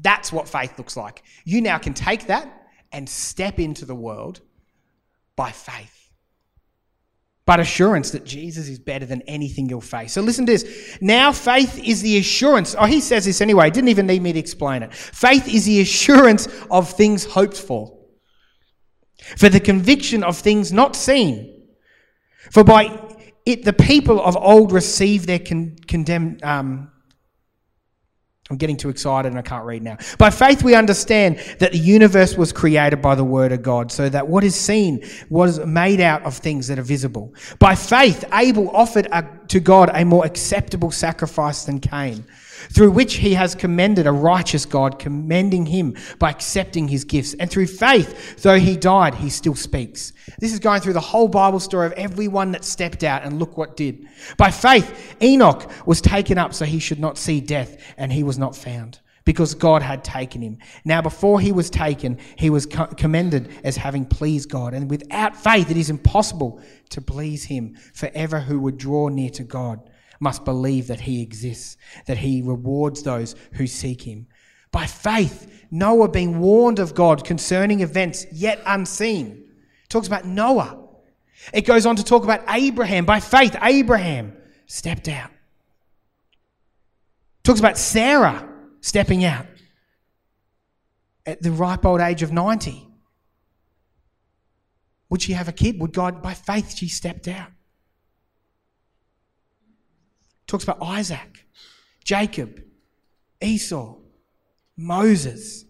That's 0.00 0.32
what 0.32 0.48
faith 0.48 0.78
looks 0.78 0.96
like. 0.96 1.22
You 1.44 1.60
now 1.60 1.78
can 1.78 1.94
take 1.94 2.26
that 2.26 2.50
and 2.92 3.08
step 3.08 3.58
into 3.58 3.84
the 3.84 3.94
world 3.94 4.40
by 5.36 5.50
faith. 5.50 6.01
But 7.44 7.58
assurance 7.58 8.12
that 8.12 8.24
Jesus 8.24 8.68
is 8.68 8.78
better 8.78 9.04
than 9.04 9.22
anything 9.22 9.68
you'll 9.68 9.80
face. 9.80 10.12
So 10.12 10.22
listen 10.22 10.46
to 10.46 10.52
this. 10.52 10.98
Now 11.00 11.32
faith 11.32 11.76
is 11.82 12.00
the 12.00 12.18
assurance. 12.18 12.76
Oh, 12.78 12.86
he 12.86 13.00
says 13.00 13.24
this 13.24 13.40
anyway. 13.40 13.68
Didn't 13.70 13.88
even 13.88 14.06
need 14.06 14.22
me 14.22 14.32
to 14.32 14.38
explain 14.38 14.82
it. 14.84 14.94
Faith 14.94 15.52
is 15.52 15.64
the 15.64 15.80
assurance 15.80 16.46
of 16.70 16.92
things 16.92 17.24
hoped 17.24 17.56
for, 17.56 17.98
for 19.36 19.48
the 19.48 19.58
conviction 19.58 20.22
of 20.22 20.38
things 20.38 20.72
not 20.72 20.94
seen. 20.94 21.64
For 22.52 22.62
by 22.62 22.98
it 23.44 23.64
the 23.64 23.72
people 23.72 24.22
of 24.22 24.36
old 24.36 24.70
received 24.70 25.26
their 25.26 25.40
con- 25.40 25.76
condemned. 25.88 26.44
Um, 26.44 26.92
I'm 28.52 28.58
getting 28.58 28.76
too 28.76 28.90
excited 28.90 29.30
and 29.30 29.38
I 29.38 29.42
can't 29.42 29.64
read 29.64 29.82
now. 29.82 29.96
By 30.18 30.28
faith, 30.28 30.62
we 30.62 30.74
understand 30.74 31.38
that 31.58 31.72
the 31.72 31.78
universe 31.78 32.36
was 32.36 32.52
created 32.52 33.00
by 33.00 33.14
the 33.14 33.24
word 33.24 33.50
of 33.50 33.62
God, 33.62 33.90
so 33.90 34.10
that 34.10 34.28
what 34.28 34.44
is 34.44 34.54
seen 34.54 35.02
was 35.30 35.58
made 35.64 36.00
out 36.00 36.22
of 36.24 36.36
things 36.36 36.68
that 36.68 36.78
are 36.78 36.82
visible. 36.82 37.34
By 37.58 37.74
faith, 37.74 38.26
Abel 38.30 38.68
offered 38.76 39.08
a, 39.10 39.26
to 39.48 39.58
God 39.58 39.90
a 39.94 40.04
more 40.04 40.26
acceptable 40.26 40.90
sacrifice 40.90 41.64
than 41.64 41.80
Cain 41.80 42.26
through 42.70 42.90
which 42.90 43.14
he 43.14 43.34
has 43.34 43.54
commended 43.54 44.06
a 44.06 44.12
righteous 44.12 44.64
God, 44.64 44.98
commending 44.98 45.66
him 45.66 45.96
by 46.18 46.30
accepting 46.30 46.88
his 46.88 47.04
gifts. 47.04 47.34
And 47.34 47.50
through 47.50 47.66
faith, 47.66 48.42
though 48.42 48.58
he 48.58 48.76
died, 48.76 49.14
he 49.14 49.30
still 49.30 49.54
speaks. 49.54 50.12
This 50.38 50.52
is 50.52 50.58
going 50.58 50.80
through 50.80 50.92
the 50.94 51.00
whole 51.00 51.28
Bible 51.28 51.60
story 51.60 51.86
of 51.86 51.92
everyone 51.92 52.52
that 52.52 52.64
stepped 52.64 53.04
out, 53.04 53.24
and 53.24 53.38
look 53.38 53.56
what 53.56 53.76
did. 53.76 54.06
By 54.36 54.50
faith, 54.50 55.16
Enoch 55.22 55.70
was 55.86 56.00
taken 56.00 56.38
up 56.38 56.54
so 56.54 56.64
he 56.64 56.78
should 56.78 57.00
not 57.00 57.18
see 57.18 57.40
death, 57.40 57.76
and 57.96 58.12
he 58.12 58.22
was 58.22 58.38
not 58.38 58.56
found. 58.56 59.00
Because 59.24 59.54
God 59.54 59.82
had 59.82 60.02
taken 60.02 60.42
him. 60.42 60.58
Now, 60.84 61.00
before 61.00 61.38
he 61.38 61.52
was 61.52 61.70
taken, 61.70 62.18
he 62.36 62.50
was 62.50 62.66
commended 62.66 63.52
as 63.62 63.76
having 63.76 64.04
pleased 64.04 64.50
God. 64.50 64.74
And 64.74 64.90
without 64.90 65.36
faith, 65.36 65.70
it 65.70 65.76
is 65.76 65.90
impossible 65.90 66.60
to 66.90 67.00
please 67.00 67.44
him. 67.44 67.76
Forever 67.94 68.40
who 68.40 68.58
would 68.58 68.78
draw 68.78 69.06
near 69.06 69.30
to 69.30 69.44
God 69.44 69.78
must 70.22 70.44
believe 70.44 70.86
that 70.86 71.00
he 71.00 71.20
exists, 71.20 71.76
that 72.06 72.16
he 72.16 72.40
rewards 72.42 73.02
those 73.02 73.34
who 73.54 73.66
seek 73.66 74.00
him. 74.00 74.28
By 74.70 74.86
faith, 74.86 75.66
Noah 75.70 76.08
being 76.08 76.38
warned 76.38 76.78
of 76.78 76.94
God 76.94 77.24
concerning 77.24 77.80
events 77.80 78.24
yet 78.32 78.62
unseen. 78.64 79.50
It 79.82 79.88
talks 79.90 80.06
about 80.06 80.24
Noah. 80.24 80.78
It 81.52 81.62
goes 81.62 81.86
on 81.86 81.96
to 81.96 82.04
talk 82.04 82.22
about 82.22 82.44
Abraham. 82.48 83.04
By 83.04 83.18
faith, 83.18 83.56
Abraham 83.60 84.36
stepped 84.66 85.08
out. 85.08 85.30
It 87.40 87.44
talks 87.44 87.58
about 87.58 87.76
Sarah 87.76 88.48
stepping 88.80 89.24
out 89.24 89.46
at 91.26 91.42
the 91.42 91.50
ripe 91.50 91.84
old 91.84 92.00
age 92.00 92.22
of 92.22 92.32
90. 92.32 92.88
Would 95.10 95.20
she 95.20 95.32
have 95.32 95.48
a 95.48 95.52
kid? 95.52 95.80
Would 95.80 95.92
God, 95.92 96.22
by 96.22 96.34
faith, 96.34 96.76
she 96.76 96.86
stepped 96.88 97.26
out? 97.26 97.50
Talks 100.52 100.64
about 100.64 100.82
Isaac, 100.82 101.46
Jacob, 102.04 102.62
Esau, 103.40 103.96
Moses, 104.76 105.64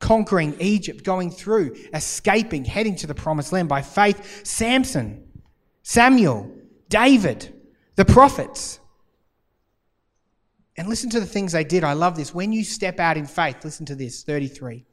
conquering 0.00 0.54
Egypt, 0.60 1.02
going 1.02 1.30
through, 1.30 1.76
escaping, 1.94 2.66
heading 2.66 2.94
to 2.96 3.06
the 3.06 3.14
promised 3.14 3.54
land 3.54 3.70
by 3.70 3.80
faith. 3.80 4.46
Samson, 4.46 5.26
Samuel, 5.82 6.54
David, 6.90 7.58
the 7.96 8.04
prophets. 8.04 8.80
And 10.76 10.86
listen 10.86 11.08
to 11.08 11.20
the 11.20 11.24
things 11.24 11.52
they 11.52 11.64
did. 11.64 11.84
I 11.84 11.94
love 11.94 12.16
this. 12.16 12.34
When 12.34 12.52
you 12.52 12.64
step 12.64 13.00
out 13.00 13.16
in 13.16 13.24
faith, 13.24 13.64
listen 13.64 13.86
to 13.86 13.94
this 13.94 14.24
33. 14.24 14.84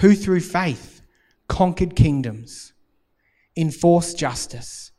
Who 0.00 0.14
through 0.14 0.40
faith 0.40 1.00
conquered 1.48 1.96
kingdoms, 1.96 2.74
enforced 3.56 4.18
justice, 4.18 4.90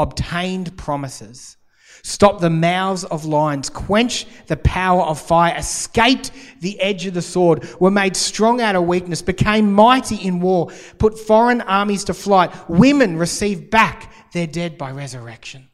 obtained 0.00 0.76
promises, 0.76 1.56
stopped 2.02 2.40
the 2.40 2.50
mouths 2.50 3.04
of 3.04 3.24
lions, 3.24 3.68
quench 3.68 4.26
the 4.46 4.56
power 4.56 5.02
of 5.02 5.20
fire, 5.20 5.54
escaped 5.56 6.32
the 6.60 6.80
edge 6.80 7.06
of 7.06 7.14
the 7.14 7.22
sword, 7.22 7.68
were 7.78 7.90
made 7.90 8.16
strong 8.16 8.60
out 8.60 8.74
of 8.74 8.84
weakness, 8.84 9.22
became 9.22 9.72
mighty 9.72 10.16
in 10.16 10.40
war, 10.40 10.70
put 10.98 11.18
foreign 11.18 11.60
armies 11.60 12.04
to 12.04 12.14
flight. 12.14 12.50
Women 12.68 13.16
received 13.16 13.70
back 13.70 14.12
their 14.32 14.46
dead 14.46 14.78
by 14.78 14.90
resurrection. 14.90 15.68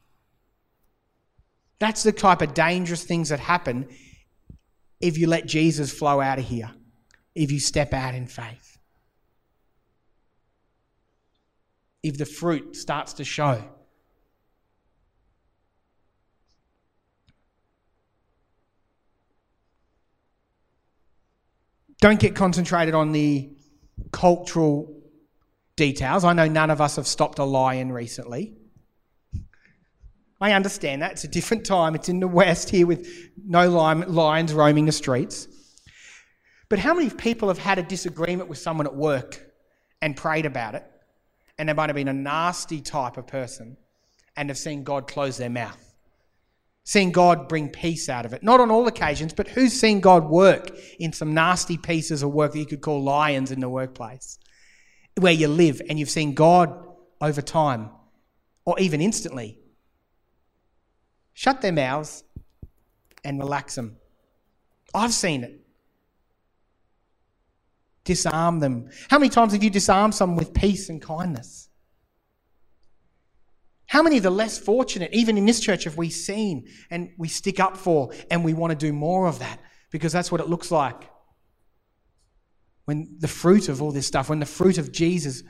That's 1.78 2.02
the 2.02 2.12
type 2.12 2.42
of 2.42 2.54
dangerous 2.54 3.04
things 3.04 3.28
that 3.28 3.38
happen 3.40 3.88
if 5.00 5.18
you 5.18 5.28
let 5.28 5.46
Jesus 5.46 5.92
flow 5.92 6.20
out 6.20 6.38
of 6.38 6.44
here, 6.44 6.70
if 7.34 7.52
you 7.52 7.60
step 7.60 7.92
out 7.92 8.14
in 8.14 8.26
faith. 8.26 8.78
If 12.02 12.18
the 12.18 12.24
fruit 12.24 12.76
starts 12.76 13.14
to 13.14 13.24
show. 13.24 13.62
Don't 22.00 22.20
get 22.20 22.34
concentrated 22.34 22.94
on 22.94 23.12
the 23.12 23.50
cultural 24.12 24.92
details. 25.76 26.24
I 26.24 26.32
know 26.32 26.48
none 26.48 26.70
of 26.70 26.80
us 26.80 26.96
have 26.96 27.06
stopped 27.06 27.38
a 27.38 27.44
lion 27.44 27.92
recently. 27.92 28.54
I 30.40 30.52
understand 30.52 31.00
that. 31.02 31.12
It's 31.12 31.24
a 31.24 31.28
different 31.28 31.64
time. 31.64 31.94
It's 31.94 32.10
in 32.10 32.20
the 32.20 32.28
West 32.28 32.68
here 32.68 32.86
with 32.86 33.08
no 33.42 33.68
lions 33.70 34.52
roaming 34.52 34.84
the 34.84 34.92
streets. 34.92 35.48
But 36.68 36.78
how 36.78 36.94
many 36.94 37.08
people 37.08 37.48
have 37.48 37.58
had 37.58 37.78
a 37.78 37.82
disagreement 37.82 38.48
with 38.48 38.58
someone 38.58 38.86
at 38.86 38.94
work 38.94 39.46
and 40.02 40.16
prayed 40.16 40.44
about 40.44 40.74
it? 40.74 40.84
And 41.58 41.68
they 41.68 41.72
might 41.72 41.88
have 41.88 41.96
been 41.96 42.08
a 42.08 42.12
nasty 42.12 42.82
type 42.82 43.16
of 43.16 43.26
person 43.26 43.78
and 44.36 44.50
have 44.50 44.58
seen 44.58 44.84
God 44.84 45.06
close 45.06 45.38
their 45.38 45.48
mouth? 45.48 45.85
Seen 46.86 47.10
God 47.10 47.48
bring 47.48 47.68
peace 47.68 48.08
out 48.08 48.24
of 48.24 48.32
it. 48.32 48.44
Not 48.44 48.60
on 48.60 48.70
all 48.70 48.86
occasions, 48.86 49.32
but 49.34 49.48
who's 49.48 49.72
seen 49.72 49.98
God 49.98 50.24
work 50.24 50.70
in 51.00 51.12
some 51.12 51.34
nasty 51.34 51.76
pieces 51.76 52.22
of 52.22 52.30
work 52.32 52.52
that 52.52 52.60
you 52.60 52.64
could 52.64 52.80
call 52.80 53.02
lions 53.02 53.50
in 53.50 53.58
the 53.58 53.68
workplace? 53.68 54.38
Where 55.16 55.32
you 55.32 55.48
live 55.48 55.82
and 55.88 55.98
you've 55.98 56.08
seen 56.08 56.34
God 56.34 56.72
over 57.20 57.42
time 57.42 57.90
or 58.64 58.78
even 58.78 59.00
instantly 59.00 59.58
shut 61.32 61.60
their 61.60 61.72
mouths 61.72 62.22
and 63.24 63.40
relax 63.40 63.74
them. 63.74 63.96
I've 64.94 65.12
seen 65.12 65.42
it. 65.42 65.60
Disarm 68.04 68.60
them. 68.60 68.90
How 69.10 69.18
many 69.18 69.28
times 69.28 69.54
have 69.54 69.64
you 69.64 69.70
disarmed 69.70 70.14
someone 70.14 70.38
with 70.38 70.54
peace 70.54 70.88
and 70.88 71.02
kindness? 71.02 71.65
How 73.86 74.02
many 74.02 74.16
of 74.16 74.22
the 74.22 74.30
less 74.30 74.58
fortunate, 74.58 75.10
even 75.12 75.38
in 75.38 75.46
this 75.46 75.60
church, 75.60 75.84
have 75.84 75.96
we 75.96 76.10
seen 76.10 76.68
and 76.90 77.10
we 77.18 77.28
stick 77.28 77.60
up 77.60 77.76
for 77.76 78.12
and 78.30 78.44
we 78.44 78.52
want 78.52 78.72
to 78.72 78.76
do 78.76 78.92
more 78.92 79.26
of 79.26 79.38
that 79.38 79.60
because 79.90 80.12
that's 80.12 80.32
what 80.32 80.40
it 80.40 80.48
looks 80.48 80.70
like? 80.70 81.08
When 82.84 83.16
the 83.18 83.28
fruit 83.28 83.68
of 83.68 83.82
all 83.82 83.92
this 83.92 84.06
stuff, 84.06 84.28
when 84.28 84.40
the 84.40 84.46
fruit 84.46 84.78
of 84.78 84.92
Jesus 84.92 85.42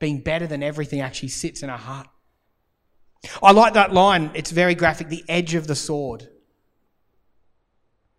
being 0.00 0.22
better 0.22 0.46
than 0.48 0.62
everything 0.64 1.00
actually 1.00 1.28
sits 1.28 1.62
in 1.62 1.70
our 1.70 1.78
heart. 1.78 2.08
I 3.42 3.52
like 3.52 3.74
that 3.74 3.92
line. 3.92 4.30
It's 4.34 4.50
very 4.50 4.74
graphic 4.74 5.08
the 5.08 5.24
edge 5.28 5.54
of 5.54 5.66
the 5.66 5.76
sword. 5.76 6.26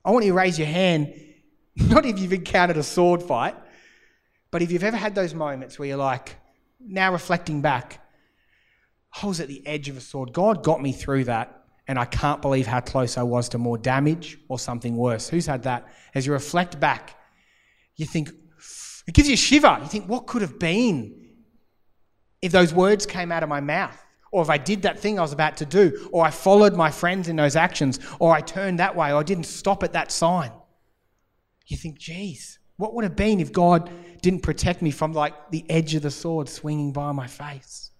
I 0.05 0.11
want 0.11 0.23
you 0.25 0.31
to 0.31 0.37
raise 0.37 0.57
your 0.57 0.67
hand, 0.67 1.13
not 1.75 2.05
if 2.05 2.19
you've 2.19 2.33
encountered 2.33 2.77
a 2.77 2.83
sword 2.83 3.21
fight, 3.21 3.55
but 4.51 4.61
if 4.61 4.71
you've 4.71 4.83
ever 4.83 4.97
had 4.97 5.15
those 5.15 5.33
moments 5.33 5.77
where 5.77 5.87
you're 5.87 5.97
like, 5.97 6.35
now 6.79 7.11
reflecting 7.11 7.61
back, 7.61 8.00
I 9.21 9.25
was 9.25 9.39
at 9.39 9.47
the 9.47 9.65
edge 9.67 9.89
of 9.89 9.97
a 9.97 10.01
sword. 10.01 10.33
God 10.33 10.63
got 10.63 10.81
me 10.81 10.91
through 10.91 11.25
that, 11.25 11.65
and 11.87 11.99
I 11.99 12.05
can't 12.05 12.41
believe 12.41 12.67
how 12.67 12.79
close 12.79 13.17
I 13.17 13.23
was 13.23 13.49
to 13.49 13.57
more 13.57 13.77
damage 13.77 14.37
or 14.47 14.57
something 14.57 14.95
worse. 14.95 15.29
Who's 15.29 15.45
had 15.45 15.63
that? 15.63 15.87
As 16.15 16.25
you 16.25 16.33
reflect 16.33 16.79
back, 16.79 17.17
you 17.95 18.05
think, 18.05 18.29
it 19.07 19.13
gives 19.13 19.27
you 19.27 19.33
a 19.33 19.37
shiver. 19.37 19.77
You 19.81 19.87
think, 19.87 20.07
what 20.07 20.27
could 20.27 20.41
have 20.41 20.59
been 20.59 21.27
if 22.41 22.51
those 22.51 22.73
words 22.73 23.05
came 23.05 23.31
out 23.31 23.43
of 23.43 23.49
my 23.49 23.59
mouth? 23.59 23.97
or 24.31 24.41
if 24.41 24.49
I 24.49 24.57
did 24.57 24.83
that 24.83 24.99
thing 24.99 25.19
I 25.19 25.21
was 25.21 25.33
about 25.33 25.57
to 25.57 25.65
do, 25.65 26.09
or 26.11 26.25
I 26.25 26.31
followed 26.31 26.73
my 26.73 26.89
friends 26.89 27.27
in 27.27 27.35
those 27.35 27.55
actions, 27.55 27.99
or 28.19 28.33
I 28.33 28.41
turned 28.41 28.79
that 28.79 28.95
way, 28.95 29.11
or 29.11 29.19
I 29.19 29.23
didn't 29.23 29.43
stop 29.43 29.83
at 29.83 29.93
that 29.93 30.11
sign. 30.11 30.51
You 31.67 31.77
think, 31.77 31.99
geez, 31.99 32.59
what 32.77 32.93
would 32.93 33.03
have 33.03 33.15
been 33.15 33.39
if 33.39 33.51
God 33.51 33.89
didn't 34.21 34.41
protect 34.41 34.81
me 34.81 34.91
from 34.91 35.13
like 35.13 35.51
the 35.51 35.65
edge 35.69 35.95
of 35.95 36.01
the 36.01 36.11
sword 36.11 36.47
swinging 36.47 36.93
by 36.93 37.11
my 37.11 37.27
face? 37.27 37.90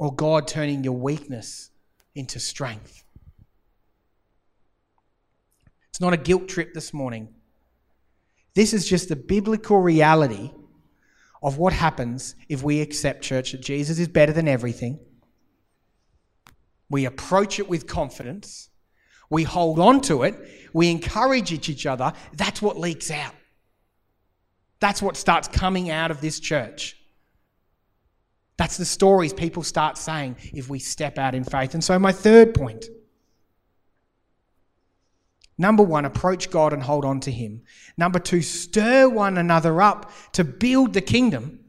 Or 0.00 0.14
God 0.14 0.48
turning 0.48 0.82
your 0.82 0.94
weakness 0.94 1.70
into 2.14 2.40
strength. 2.40 3.04
It's 5.90 6.00
not 6.00 6.14
a 6.14 6.16
guilt 6.16 6.48
trip 6.48 6.72
this 6.72 6.94
morning. 6.94 7.28
This 8.54 8.72
is 8.72 8.88
just 8.88 9.10
the 9.10 9.16
biblical 9.16 9.78
reality 9.78 10.52
of 11.42 11.58
what 11.58 11.74
happens 11.74 12.34
if 12.48 12.62
we 12.62 12.80
accept, 12.80 13.22
church, 13.22 13.52
that 13.52 13.60
Jesus 13.60 13.98
is 13.98 14.08
better 14.08 14.32
than 14.32 14.48
everything. 14.48 14.98
We 16.88 17.04
approach 17.04 17.58
it 17.58 17.68
with 17.68 17.86
confidence. 17.86 18.70
We 19.28 19.42
hold 19.42 19.78
on 19.78 20.00
to 20.02 20.22
it. 20.22 20.34
We 20.72 20.90
encourage 20.90 21.52
each 21.52 21.84
other. 21.84 22.14
That's 22.32 22.62
what 22.62 22.78
leaks 22.78 23.10
out. 23.10 23.34
That's 24.80 25.02
what 25.02 25.18
starts 25.18 25.46
coming 25.46 25.90
out 25.90 26.10
of 26.10 26.22
this 26.22 26.40
church. 26.40 26.96
That's 28.60 28.76
the 28.76 28.84
stories 28.84 29.32
people 29.32 29.62
start 29.62 29.96
saying 29.96 30.36
if 30.52 30.68
we 30.68 30.80
step 30.80 31.16
out 31.16 31.34
in 31.34 31.44
faith. 31.44 31.72
And 31.72 31.82
so, 31.82 31.98
my 31.98 32.12
third 32.12 32.52
point 32.52 32.90
Number 35.56 35.82
one, 35.82 36.04
approach 36.04 36.50
God 36.50 36.74
and 36.74 36.82
hold 36.82 37.06
on 37.06 37.20
to 37.20 37.30
Him. 37.30 37.62
Number 37.96 38.18
two, 38.18 38.42
stir 38.42 39.08
one 39.08 39.38
another 39.38 39.80
up 39.80 40.12
to 40.32 40.44
build 40.44 40.92
the 40.92 41.00
kingdom. 41.00 41.60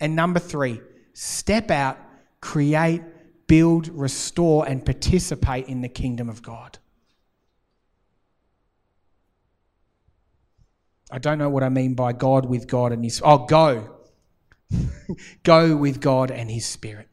And 0.00 0.16
number 0.16 0.40
three, 0.40 0.80
step 1.12 1.70
out, 1.70 1.98
create, 2.40 3.02
build, 3.46 3.88
restore, 3.88 4.66
and 4.66 4.82
participate 4.82 5.68
in 5.68 5.82
the 5.82 5.90
kingdom 5.90 6.30
of 6.30 6.40
God. 6.40 6.78
I 11.10 11.18
don't 11.18 11.36
know 11.36 11.50
what 11.50 11.62
I 11.62 11.68
mean 11.68 11.92
by 11.92 12.14
God 12.14 12.46
with 12.46 12.66
God 12.66 12.92
and 12.92 13.04
His. 13.04 13.20
Oh, 13.22 13.44
go. 13.44 13.99
go 15.42 15.76
with 15.76 16.00
God 16.00 16.30
and 16.30 16.50
His 16.50 16.66
Spirit. 16.66 17.08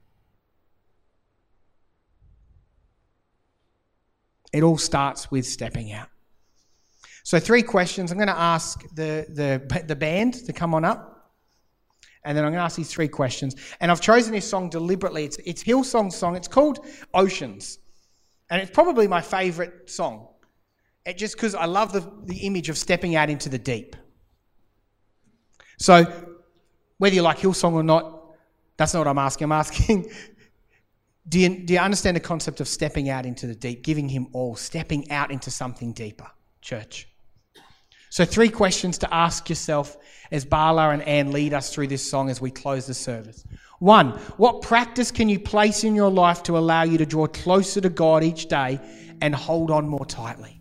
It 4.53 4.63
all 4.63 4.77
starts 4.77 5.29
with 5.29 5.45
stepping 5.45 5.91
out. 5.91 6.09
So, 7.23 7.39
three 7.39 7.61
questions. 7.61 8.11
I'm 8.11 8.17
going 8.17 8.27
to 8.29 8.39
ask 8.39 8.81
the, 8.95 9.25
the, 9.29 9.83
the 9.85 9.95
band 9.95 10.45
to 10.45 10.53
come 10.53 10.73
on 10.73 10.85
up. 10.85 11.33
And 12.23 12.37
then 12.37 12.43
I'm 12.43 12.51
going 12.51 12.59
to 12.59 12.63
ask 12.63 12.75
these 12.75 12.91
three 12.91 13.07
questions. 13.07 13.55
And 13.79 13.91
I've 13.91 14.01
chosen 14.01 14.33
this 14.33 14.49
song 14.49 14.69
deliberately. 14.69 15.25
It's, 15.25 15.37
it's 15.45 15.61
Hillsong's 15.61 16.15
song. 16.15 16.35
It's 16.35 16.47
called 16.47 16.85
Oceans. 17.13 17.79
And 18.49 18.61
it's 18.61 18.71
probably 18.71 19.07
my 19.07 19.21
favourite 19.21 19.89
song. 19.89 20.27
It, 21.05 21.17
just 21.17 21.35
because 21.35 21.53
I 21.53 21.65
love 21.65 21.93
the, 21.93 22.09
the 22.25 22.37
image 22.39 22.69
of 22.69 22.77
stepping 22.77 23.15
out 23.15 23.29
into 23.29 23.49
the 23.49 23.57
deep. 23.57 23.95
So, 25.79 26.36
whether 26.97 27.15
you 27.15 27.21
like 27.21 27.39
Hillsong 27.39 27.73
or 27.73 27.83
not, 27.83 28.35
that's 28.77 28.93
not 28.93 29.01
what 29.01 29.07
I'm 29.07 29.17
asking. 29.17 29.45
I'm 29.45 29.51
asking, 29.51 30.11
do 31.29 31.39
you, 31.39 31.65
do 31.65 31.73
you 31.73 31.79
understand 31.79 32.15
the 32.15 32.21
concept 32.21 32.61
of 32.61 32.67
stepping 32.67 33.09
out 33.09 33.25
into 33.25 33.47
the 33.47 33.55
deep, 33.55 33.83
giving 33.83 34.09
Him 34.09 34.27
all, 34.33 34.55
stepping 34.55 35.09
out 35.11 35.31
into 35.31 35.51
something 35.51 35.93
deeper, 35.93 36.29
church? 36.61 37.07
So, 38.09 38.23
three 38.23 38.49
questions 38.49 38.97
to 38.99 39.13
ask 39.13 39.49
yourself 39.49 39.97
as 40.31 40.45
Bala 40.45 40.89
and 40.89 41.01
Anne 41.03 41.31
lead 41.31 41.53
us 41.53 41.73
through 41.73 41.87
this 41.87 42.09
song 42.09 42.29
as 42.29 42.39
we 42.39 42.49
close 42.49 42.87
the 42.87 42.93
service. 42.93 43.45
One, 43.79 44.11
what 44.37 44.61
practice 44.61 45.11
can 45.11 45.29
you 45.29 45.39
place 45.39 45.83
in 45.83 45.93
your 45.93 46.09
life 46.09 46.41
to 46.43 46.57
allow 46.57 46.83
you 46.83 46.97
to 46.97 47.05
draw 47.05 47.27
closer 47.27 47.81
to 47.81 47.89
God 47.89 48.23
each 48.23 48.47
day 48.47 48.79
and 49.21 49.35
hold 49.35 49.71
on 49.71 49.87
more 49.87 50.05
tightly? 50.05 50.56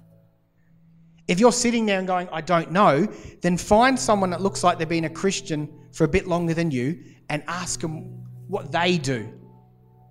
If 1.28 1.40
you're 1.40 1.52
sitting 1.52 1.86
there 1.86 1.98
and 1.98 2.06
going, 2.06 2.28
I 2.30 2.40
don't 2.40 2.70
know, 2.70 3.06
then 3.40 3.56
find 3.56 3.98
someone 3.98 4.30
that 4.30 4.40
looks 4.40 4.62
like 4.62 4.78
they've 4.78 4.88
been 4.88 5.04
a 5.04 5.10
Christian 5.10 5.68
for 5.92 6.04
a 6.04 6.08
bit 6.08 6.26
longer 6.26 6.54
than 6.54 6.70
you 6.70 7.02
and 7.28 7.42
ask 7.48 7.80
them 7.80 8.24
what 8.46 8.70
they 8.70 8.96
do, 8.96 9.28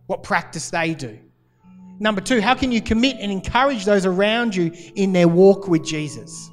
what 0.08 0.24
practice 0.24 0.70
they 0.70 0.94
do. 0.94 1.18
Number 2.00 2.20
two, 2.20 2.42
how 2.42 2.54
can 2.54 2.72
you 2.72 2.82
commit 2.82 3.18
and 3.20 3.32
encourage 3.32 3.86
those 3.86 4.06
around 4.06 4.54
you 4.54 4.74
in 4.96 5.14
their 5.14 5.30
walk 5.30 5.70
with 5.70 5.86
Jesus? 5.86 6.52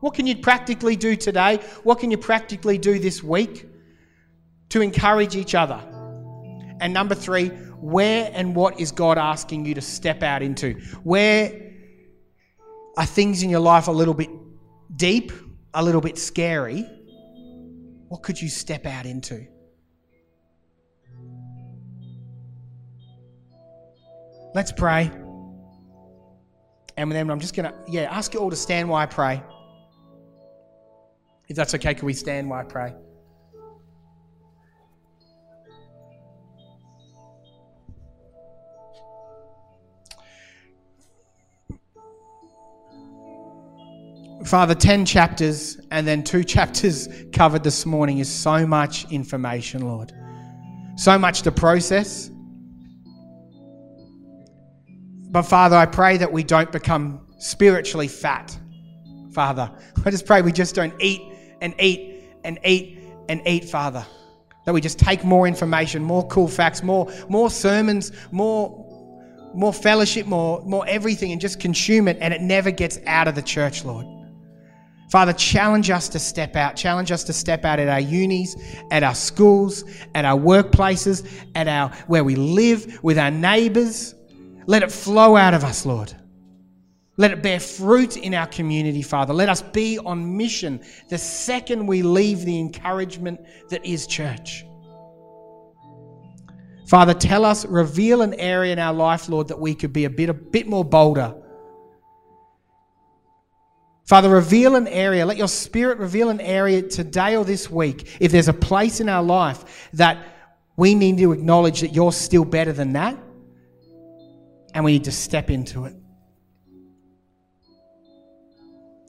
What 0.00 0.12
can 0.12 0.26
you 0.26 0.36
practically 0.36 0.96
do 0.96 1.16
today? 1.16 1.56
What 1.82 1.98
can 1.98 2.10
you 2.10 2.18
practically 2.18 2.76
do 2.76 2.98
this 2.98 3.22
week 3.22 3.66
to 4.68 4.82
encourage 4.82 5.34
each 5.34 5.54
other? 5.54 5.80
And 6.80 6.92
number 6.92 7.14
three, 7.14 7.48
where 7.80 8.30
and 8.34 8.54
what 8.54 8.78
is 8.78 8.92
God 8.92 9.16
asking 9.16 9.64
you 9.64 9.74
to 9.74 9.80
step 9.80 10.22
out 10.22 10.42
into? 10.42 10.74
Where 11.04 11.73
are 12.96 13.06
things 13.06 13.42
in 13.42 13.50
your 13.50 13.60
life 13.60 13.88
a 13.88 13.92
little 13.92 14.14
bit 14.14 14.30
deep, 14.96 15.32
a 15.72 15.82
little 15.82 16.00
bit 16.00 16.18
scary? 16.18 16.82
What 18.08 18.22
could 18.22 18.40
you 18.40 18.48
step 18.48 18.86
out 18.86 19.06
into? 19.06 19.46
Let's 24.54 24.70
pray. 24.70 25.10
And 26.96 27.10
then 27.10 27.28
I'm 27.28 27.40
just 27.40 27.56
going 27.56 27.72
to, 27.72 27.74
yeah, 27.88 28.02
ask 28.02 28.32
you 28.34 28.40
all 28.40 28.50
to 28.50 28.56
stand 28.56 28.88
while 28.88 29.02
I 29.02 29.06
pray. 29.06 29.42
If 31.48 31.56
that's 31.56 31.74
okay, 31.74 31.94
can 31.94 32.06
we 32.06 32.12
stand 32.12 32.48
while 32.48 32.60
I 32.60 32.64
pray? 32.64 32.94
Father, 44.44 44.74
10 44.74 45.06
chapters 45.06 45.78
and 45.90 46.06
then 46.06 46.22
two 46.22 46.44
chapters 46.54 47.08
covered 47.32 47.64
this 47.64 47.86
morning 47.86 48.18
is 48.18 48.30
so 48.32 48.66
much 48.66 49.10
information, 49.10 49.86
Lord. 49.86 50.12
So 50.96 51.18
much 51.18 51.42
to 51.42 51.52
process. 51.52 52.30
But 55.30 55.42
Father, 55.42 55.76
I 55.76 55.86
pray 55.86 56.18
that 56.18 56.30
we 56.30 56.44
don't 56.44 56.70
become 56.70 57.26
spiritually 57.38 58.06
fat. 58.06 58.56
Father, 59.32 59.70
I 60.04 60.10
just 60.10 60.26
pray 60.26 60.42
we 60.42 60.52
just 60.52 60.74
don't 60.74 60.94
eat 61.00 61.22
and 61.60 61.74
eat 61.80 62.22
and 62.44 62.58
eat 62.64 63.00
and 63.28 63.42
eat, 63.46 63.64
Father. 63.64 64.06
That 64.66 64.74
we 64.74 64.80
just 64.80 64.98
take 64.98 65.24
more 65.24 65.48
information, 65.48 66.04
more 66.04 66.26
cool 66.28 66.46
facts, 66.46 66.82
more, 66.82 67.12
more 67.28 67.50
sermons, 67.50 68.12
more, 68.30 69.50
more 69.54 69.72
fellowship, 69.72 70.26
more, 70.26 70.62
more 70.62 70.86
everything, 70.86 71.32
and 71.32 71.40
just 71.40 71.58
consume 71.58 72.06
it, 72.06 72.16
and 72.20 72.32
it 72.32 72.40
never 72.40 72.70
gets 72.70 73.00
out 73.06 73.26
of 73.26 73.34
the 73.34 73.42
church, 73.42 73.84
Lord. 73.84 74.06
Father, 75.14 75.32
challenge 75.32 75.90
us 75.90 76.08
to 76.08 76.18
step 76.18 76.56
out. 76.56 76.74
Challenge 76.74 77.12
us 77.12 77.22
to 77.22 77.32
step 77.32 77.64
out 77.64 77.78
at 77.78 77.86
our 77.86 78.00
unis, 78.00 78.56
at 78.90 79.04
our 79.04 79.14
schools, 79.14 79.84
at 80.16 80.24
our 80.24 80.36
workplaces, 80.36 81.24
at 81.54 81.68
our 81.68 81.90
where 82.08 82.24
we 82.24 82.34
live, 82.34 82.98
with 83.04 83.16
our 83.16 83.30
neighbours. 83.30 84.16
Let 84.66 84.82
it 84.82 84.90
flow 84.90 85.36
out 85.36 85.54
of 85.54 85.62
us, 85.62 85.86
Lord. 85.86 86.12
Let 87.16 87.30
it 87.30 87.44
bear 87.44 87.60
fruit 87.60 88.16
in 88.16 88.34
our 88.34 88.48
community, 88.48 89.02
Father. 89.02 89.32
Let 89.32 89.48
us 89.48 89.62
be 89.62 90.00
on 90.00 90.36
mission 90.36 90.82
the 91.08 91.18
second 91.18 91.86
we 91.86 92.02
leave 92.02 92.40
the 92.40 92.58
encouragement 92.58 93.38
that 93.70 93.86
is 93.86 94.08
church. 94.08 94.66
Father, 96.88 97.14
tell 97.14 97.44
us, 97.44 97.64
reveal 97.64 98.22
an 98.22 98.34
area 98.34 98.72
in 98.72 98.80
our 98.80 98.92
life, 98.92 99.28
Lord, 99.28 99.46
that 99.46 99.60
we 99.60 99.76
could 99.76 99.92
be 99.92 100.06
a 100.06 100.10
bit, 100.10 100.28
a 100.28 100.34
bit 100.34 100.66
more 100.66 100.84
bolder 100.84 101.36
Father, 104.04 104.28
reveal 104.28 104.76
an 104.76 104.86
area. 104.86 105.24
Let 105.24 105.38
your 105.38 105.48
spirit 105.48 105.98
reveal 105.98 106.28
an 106.28 106.40
area 106.40 106.82
today 106.82 107.36
or 107.36 107.44
this 107.44 107.70
week. 107.70 108.16
If 108.20 108.32
there's 108.32 108.48
a 108.48 108.52
place 108.52 109.00
in 109.00 109.08
our 109.08 109.22
life 109.22 109.88
that 109.94 110.18
we 110.76 110.94
need 110.94 111.18
to 111.18 111.32
acknowledge 111.32 111.80
that 111.80 111.94
you're 111.94 112.12
still 112.12 112.44
better 112.44 112.72
than 112.72 112.92
that, 112.94 113.16
and 114.74 114.84
we 114.84 114.92
need 114.92 115.04
to 115.04 115.12
step 115.12 115.50
into 115.50 115.84
it. 115.84 115.94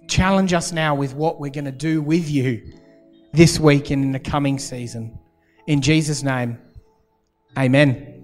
Challenge 0.07 0.53
us 0.53 0.71
now 0.71 0.95
with 0.95 1.13
what 1.13 1.39
we're 1.39 1.51
going 1.51 1.65
to 1.65 1.71
do 1.71 2.01
with 2.01 2.29
you 2.29 2.73
this 3.33 3.59
week 3.59 3.89
and 3.89 4.03
in 4.03 4.11
the 4.11 4.19
coming 4.19 4.59
season. 4.59 5.17
In 5.67 5.81
Jesus' 5.81 6.23
name, 6.23 6.59
amen. 7.57 8.14